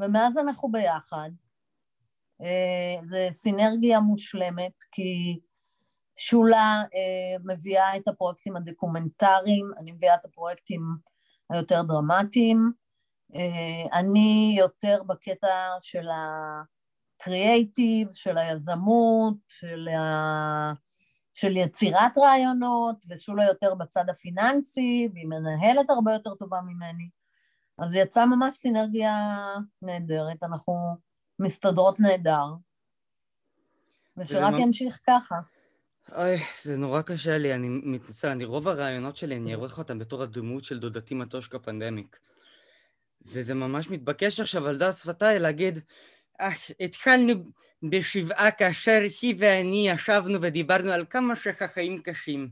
ומאז 0.00 0.38
אנחנו 0.38 0.70
ביחד. 0.70 1.30
אה, 2.40 3.04
זה 3.04 3.28
סינרגיה 3.30 4.00
מושלמת, 4.00 4.82
כי 4.92 5.40
שולה 6.18 6.82
אה, 6.94 7.36
מביאה 7.44 7.96
את 7.96 8.08
הפרויקטים 8.08 8.56
הדוקומנטריים, 8.56 9.70
אני 9.78 9.92
מביאה 9.92 10.14
את 10.14 10.24
הפרויקטים 10.24 10.82
היותר 11.50 11.82
דרמטיים. 11.82 12.72
אה, 13.34 13.98
אני 13.98 14.54
יותר 14.58 15.02
בקטע 15.06 15.70
של 15.80 16.06
הקריאייטיב, 17.20 18.08
של 18.12 18.38
היזמות, 18.38 19.36
של, 19.48 19.88
ה... 19.88 20.72
של 21.32 21.56
יצירת 21.56 22.18
רעיונות, 22.18 23.04
ושולה 23.08 23.44
יותר 23.44 23.74
בצד 23.74 24.10
הפיננסי, 24.10 25.08
והיא 25.12 25.26
מנהלת 25.26 25.90
הרבה 25.90 26.12
יותר 26.12 26.34
טובה 26.34 26.60
ממני. 26.60 27.08
אז 27.78 27.94
יצאה 27.94 28.26
ממש 28.26 28.54
סינרגיה 28.54 29.36
נהדרת, 29.82 30.42
אנחנו 30.42 30.94
מסתדרות 31.38 32.00
נהדר, 32.00 32.46
ושרק 34.16 34.54
ימשיך 34.58 35.00
ככה. 35.06 35.36
אוי, 36.12 36.36
זה 36.62 36.76
נורא 36.76 37.02
קשה 37.02 37.38
לי, 37.38 37.54
אני 37.54 37.68
מתנצל, 37.68 38.28
אני 38.28 38.44
רוב 38.44 38.68
הרעיונות 38.68 39.16
שלי, 39.16 39.36
אני 39.36 39.54
אערך 39.54 39.78
אותם 39.78 39.98
בתור 39.98 40.22
הדמות 40.22 40.64
של 40.64 40.78
דודתי 40.78 41.14
מטושקה 41.14 41.58
פנדמיק. 41.58 42.18
וזה 43.22 43.54
ממש 43.54 43.90
מתבקש 43.90 44.40
עכשיו 44.40 44.66
על 44.66 44.78
דל 44.78 44.92
שפתיי 44.92 45.38
להגיד, 45.38 45.78
אה, 46.40 46.48
התחלנו 46.80 47.34
בשבעה 47.82 48.50
כאשר 48.50 49.00
היא 49.22 49.34
ואני 49.38 49.88
ישבנו 49.88 50.38
ודיברנו 50.42 50.90
על 50.90 51.04
כמה 51.10 51.36
שהחיים 51.36 52.02
קשים. 52.02 52.50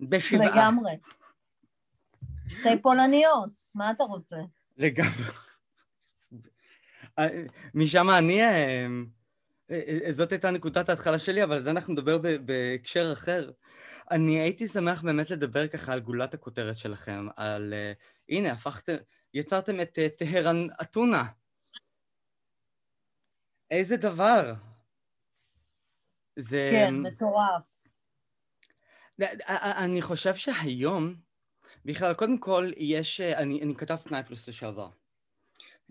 בשבעה. 0.00 0.46
לגמרי. 0.46 0.92
שתי 2.48 2.82
פולניות, 2.82 3.50
מה 3.74 3.90
אתה 3.90 4.04
רוצה? 4.04 4.36
לגמרי. 4.76 5.24
אה, 7.18 7.26
משם 7.74 8.10
אני... 8.10 8.40
אה, 9.70 9.98
אה, 10.06 10.12
זאת 10.12 10.32
הייתה 10.32 10.50
נקודת 10.50 10.88
ההתחלה 10.88 11.18
שלי, 11.18 11.44
אבל 11.44 11.52
על 11.52 11.60
זה 11.60 11.70
אנחנו 11.70 11.92
נדבר 11.92 12.18
בהקשר 12.44 13.12
אחר. 13.12 13.50
אני 14.10 14.40
הייתי 14.40 14.68
שמח 14.68 15.02
באמת 15.02 15.30
לדבר 15.30 15.68
ככה 15.68 15.92
על 15.92 16.00
גולת 16.00 16.34
הכותרת 16.34 16.76
שלכם, 16.76 17.26
על 17.36 17.74
uh, 17.74 18.02
הנה, 18.28 18.52
הפכתם, 18.52 18.96
יצרתם 19.34 19.80
את 19.80 19.98
uh, 19.98 20.18
טהרן 20.18 20.66
אתונה. 20.82 21.24
איזה 23.70 23.96
דבר. 23.96 24.54
זה... 26.36 26.68
כן, 26.72 26.94
מטורף. 26.94 27.62
אני 29.76 30.02
חושב 30.02 30.34
שהיום, 30.34 31.14
בכלל, 31.84 32.14
קודם 32.14 32.38
כל, 32.38 32.70
יש, 32.76 33.20
אני, 33.20 33.62
אני 33.62 33.74
כתב 33.74 33.96
פנאי 33.96 34.22
פלוס 34.22 34.48
לשעבר. 34.48 34.90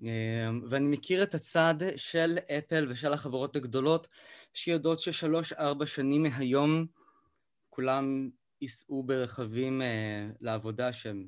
אמ, 0.02 0.62
ואני 0.70 0.88
מכיר 0.88 1.24
את 1.24 1.36
הצד 1.36 1.76
של 1.96 2.38
אפל 2.58 2.88
ושל 2.90 3.14
החברות 3.14 3.56
הגדולות 3.56 4.08
שיודעות 4.54 5.00
ששלוש-ארבע 5.00 5.86
שנים 5.86 6.24
מהיום 6.24 6.86
כולם 7.70 8.30
ייסעו 8.62 9.04
ברכבים 9.04 9.82
אה, 9.82 10.28
לעבודה 10.42 10.94
שהם 10.94 11.28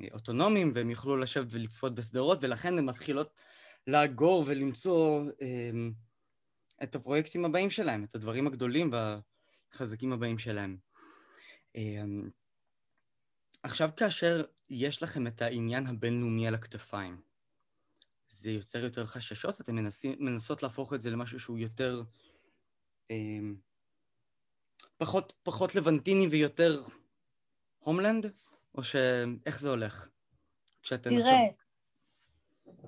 אה, 0.00 0.06
אוטונומיים 0.12 0.70
והם 0.74 0.90
יוכלו 0.90 1.16
לשבת 1.16 1.46
ולצפות 1.50 1.94
בסדרות 1.94 2.38
ולכן 2.44 2.78
הן 2.78 2.84
מתחילות 2.84 3.30
לאגור 3.86 4.44
ולמצוא 4.46 5.24
אה, 5.42 5.70
את 6.82 6.94
הפרויקטים 6.94 7.44
הבאים 7.44 7.70
שלהם, 7.70 8.04
את 8.04 8.14
הדברים 8.14 8.46
הגדולים 8.46 8.90
והחזקים 8.92 10.12
הבאים 10.12 10.38
שלהם. 10.38 10.76
אה, 11.76 12.04
עכשיו 13.62 13.90
כאשר 13.96 14.44
יש 14.70 15.02
לכם 15.02 15.26
את 15.26 15.42
העניין 15.42 15.86
הבינלאומי 15.86 16.48
על 16.48 16.54
הכתפיים, 16.54 17.20
זה 18.28 18.50
יוצר 18.50 18.78
יותר 18.78 19.06
חששות? 19.06 19.60
אתם 19.60 19.74
מנסים, 19.74 20.16
מנסות 20.18 20.62
להפוך 20.62 20.94
את 20.94 21.00
זה 21.00 21.10
למשהו 21.10 21.40
שהוא 21.40 21.58
יותר... 21.58 22.02
אה, 23.10 23.16
פחות, 24.96 25.32
פחות 25.42 25.74
לבנטיני 25.74 26.26
ויותר 26.26 26.82
הומלנד? 27.78 28.32
או 28.74 28.84
שאיך 28.84 29.60
זה 29.60 29.68
הולך? 29.68 30.08
תראה, 30.82 31.18
עכשיו... 31.18 31.66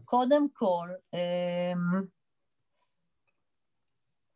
קודם 0.05 0.47
כל, 0.53 0.89
אה, 1.15 1.73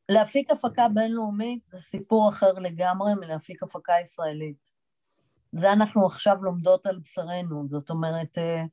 להפיק 0.09 0.51
הפקה 0.51 0.89
בינלאומית 0.95 1.63
זה 1.67 1.81
סיפור 1.81 2.29
אחר 2.29 2.53
לגמרי 2.53 3.15
מלהפיק 3.15 3.63
הפקה 3.63 3.93
ישראלית. 4.03 4.73
זה 5.53 5.73
אנחנו 5.73 6.07
עכשיו 6.07 6.37
לומדות 6.43 6.87
על 6.87 6.99
בשרנו, 6.99 7.67
זאת 7.67 7.91
אומרת, 7.91 8.39
אה, 8.39 8.65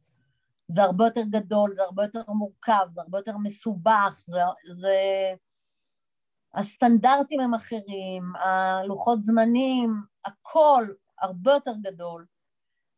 זה 0.71 0.84
הרבה 0.84 1.05
יותר 1.05 1.23
גדול, 1.29 1.75
זה 1.75 1.84
הרבה 1.84 2.03
יותר 2.03 2.23
מורכב, 2.27 2.86
זה 2.89 3.01
הרבה 3.01 3.17
יותר 3.17 3.38
מסובך, 3.38 4.23
זה... 4.25 4.39
זה... 4.71 4.95
הסטנדרטים 6.53 7.39
הם 7.39 7.53
אחרים, 7.53 8.23
הלוחות 8.36 9.23
זמנים, 9.23 9.93
הכל 10.25 10.88
הרבה 11.19 11.51
יותר 11.51 11.73
גדול, 11.82 12.25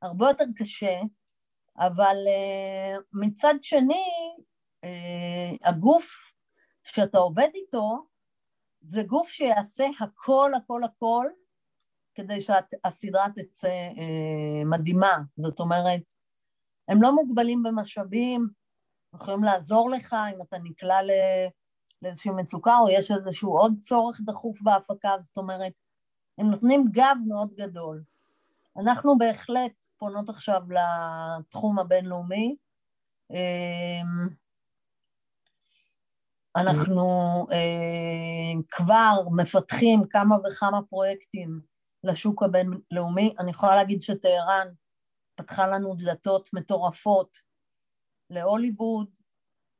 הרבה 0.02 0.28
יותר 0.28 0.46
קשה, 0.56 1.00
אבל 1.78 2.16
uh, 2.16 3.02
מצד 3.14 3.54
שני, 3.62 4.06
uh, 4.86 5.70
הגוף 5.70 6.32
שאתה 6.84 7.18
עובד 7.18 7.50
איתו, 7.56 8.06
זה 8.82 9.04
גוף 9.04 9.30
שיעשה 9.30 9.86
הכל, 10.00 10.52
הכל, 10.58 10.84
הכל, 10.84 11.28
כדי 12.16 12.42
שהסדרה 12.42 13.26
תצא 13.36 13.90
uh, 13.92 14.66
מדהימה. 14.66 15.18
זאת 15.36 15.60
אומרת, 15.60 16.14
הם 16.88 17.02
לא 17.02 17.15
מוגבלים 17.15 17.63
במשאבים, 17.63 18.48
יכולים 19.15 19.44
לעזור 19.44 19.89
לך 19.89 20.15
אם 20.36 20.41
אתה 20.41 20.58
נקלע 20.63 20.98
לאיזושהי 22.02 22.32
מצוקה 22.32 22.78
או 22.78 22.89
יש 22.89 23.12
איזשהו 23.12 23.58
עוד 23.58 23.74
צורך 23.80 24.22
דחוף 24.26 24.62
בהפקה, 24.62 25.10
זאת 25.20 25.38
אומרת, 25.38 25.74
הם 26.38 26.50
נותנים 26.50 26.86
גב 26.91 27.15
מאוד 27.28 27.54
גדול. 27.54 28.04
אנחנו 28.78 29.17
בהחלט 29.17 29.86
פונות 29.98 30.30
עכשיו 30.30 30.62
לתחום 30.70 31.80
הבינלאומי. 31.80 32.56
אמ, 33.32 34.30
אנחנו 36.56 37.06
אה, 37.52 38.62
כבר 38.70 39.13
מפתחים 39.32 40.04
כמה 40.10 40.36
וכמה 40.36 40.82
פרויקטים 40.89 41.60
לשוק 42.04 42.44
הבינלאומי. 42.44 43.34
אני 43.39 43.52
יכולה 43.52 43.76
להגיד 43.76 44.02
שטהרן 44.02 44.67
פתחה 45.42 45.68
לנו 45.68 45.96
דלתות 45.96 46.50
מטורפות 46.54 47.38
להוליווד, 48.30 49.08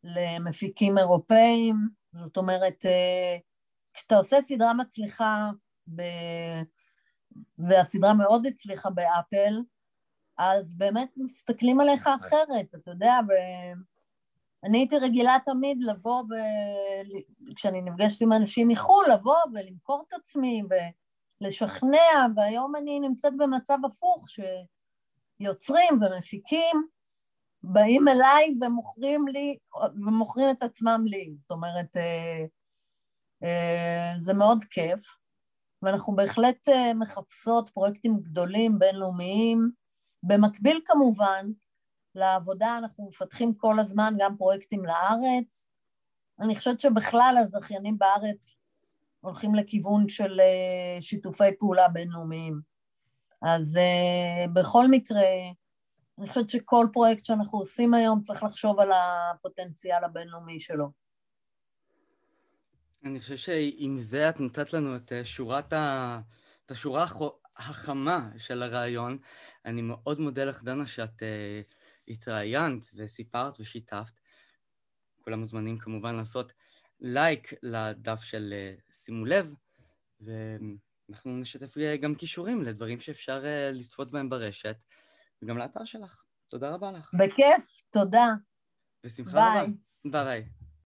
למפיקים 0.04 0.97
אירופאים, 0.97 1.76
זאת 2.12 2.38
אומרת, 2.38 2.86
אה, 2.86 3.38
כשאתה 3.93 4.15
עושה 4.15 4.41
סדרה 4.41 4.74
מצליחה, 4.74 5.50
ב... 5.95 6.02
והסדרה 7.58 8.13
מאוד 8.13 8.45
הצליחה 8.45 8.89
באפל, 8.89 9.62
אז 10.38 10.78
באמת 10.78 11.10
מסתכלים 11.17 11.80
עליך 11.80 12.10
אחרת, 12.21 12.76
אתה 12.76 12.91
יודע, 12.91 13.13
ואני 13.28 14.78
הייתי 14.78 14.97
רגילה 14.97 15.38
תמיד 15.45 15.84
לבוא 15.84 16.24
וכשאני 17.52 17.82
נפגשת 17.82 18.21
עם 18.21 18.34
אנשים 18.34 18.67
מחו"ל, 18.67 19.06
לבוא 19.13 19.38
ולמכור 19.54 20.04
את 20.08 20.13
עצמי 20.13 20.63
ולשכנע, 21.41 22.26
והיום 22.36 22.76
אני 22.76 23.00
נמצאת 23.00 23.34
במצב 23.38 23.78
הפוך, 23.86 24.26
שיוצרים 25.41 25.99
ומפיקים 26.01 26.88
באים 27.63 28.08
אליי 28.08 28.56
ומוכרים 28.62 29.27
לי, 29.27 29.58
ומוכרים 30.06 30.49
את 30.51 30.63
עצמם 30.63 31.04
לי, 31.06 31.34
זאת 31.38 31.51
אומרת, 31.51 31.97
אה, 31.97 32.45
אה, 33.43 34.13
זה 34.17 34.34
מאוד 34.34 34.65
כיף, 34.69 34.99
ואנחנו 35.82 36.15
בהחלט 36.15 36.69
אה, 36.69 36.93
מחפשות 36.93 37.69
פרויקטים 37.69 38.19
גדולים, 38.19 38.80
בינלאומיים, 38.80 39.71
במקביל 40.23 40.82
כמובן 40.86 41.45
לעבודה 42.15 42.77
אנחנו 42.77 43.08
מפתחים 43.08 43.54
כל 43.54 43.80
הזמן 43.80 44.13
גם 44.19 44.38
פרויקטים 44.38 44.86
לארץ. 44.86 45.67
אני 46.39 46.56
חושבת 46.56 46.80
שבכלל 46.80 47.36
הזכיינים 47.43 47.97
בארץ 47.97 48.56
הולכים 49.19 49.56
לכיוון 49.56 50.10
של 50.10 50.39
שיתופי 50.99 51.58
פעולה 51.60 51.88
בינלאומיים. 51.88 52.70
אז 53.41 53.80
בכל 54.54 54.88
מקרה, 54.88 55.21
אני 56.19 56.30
חושבת 56.30 56.49
שכל 56.49 56.88
פרויקט 56.93 57.25
שאנחנו 57.25 57.60
עושים 57.60 57.93
היום 57.93 58.21
צריך 58.21 58.43
לחשוב 58.43 58.80
על 58.80 58.89
הפוטנציאל 58.91 60.04
הבינלאומי 60.04 60.60
שלו. 60.60 60.91
אני 63.04 63.19
חושב 63.19 63.38
שעם 63.38 63.99
זה 63.99 64.30
את 64.30 64.39
נתת 64.39 64.73
לנו 64.73 64.95
את 64.95 65.12
שורת 65.23 65.73
ה... 65.73 66.19
את 66.65 66.71
השורה 66.71 67.06
החמה 67.58 68.30
של 68.38 68.63
הרעיון. 68.63 69.17
אני 69.65 69.82
מאוד 69.82 70.19
מודה 70.19 70.43
לך, 70.43 70.63
דנה, 70.63 70.88
שאת 70.88 71.21
uh, 71.21 71.73
התראיינת 72.08 72.86
וסיפרת 72.95 73.60
ושיתפת. 73.60 74.13
כולם 75.21 75.39
מוזמנים 75.39 75.77
כמובן 75.77 76.15
לעשות 76.15 76.54
לייק 76.99 77.54
לדף 77.63 78.21
של 78.21 78.54
uh, 78.54 78.93
שימו 78.93 79.25
לב, 79.25 79.54
ואנחנו 81.12 81.38
נשתף 81.38 81.78
גם 82.02 82.15
כישורים 82.15 82.63
לדברים 82.63 83.00
שאפשר 83.00 83.43
uh, 83.43 83.76
לצפות 83.76 84.12
בהם 84.12 84.30
ברשת. 84.30 84.76
וגם 85.41 85.58
לאתר 85.58 85.86
שלך. 85.86 86.24
תודה 86.47 86.69
רבה 86.69 86.91
לך. 86.91 87.12
בכיף, 87.13 87.82
תודה. 87.89 88.28
בשמחה 89.06 89.32
רבה. 89.32 89.65
ביי. 90.04 90.13
ביי. 90.24 90.61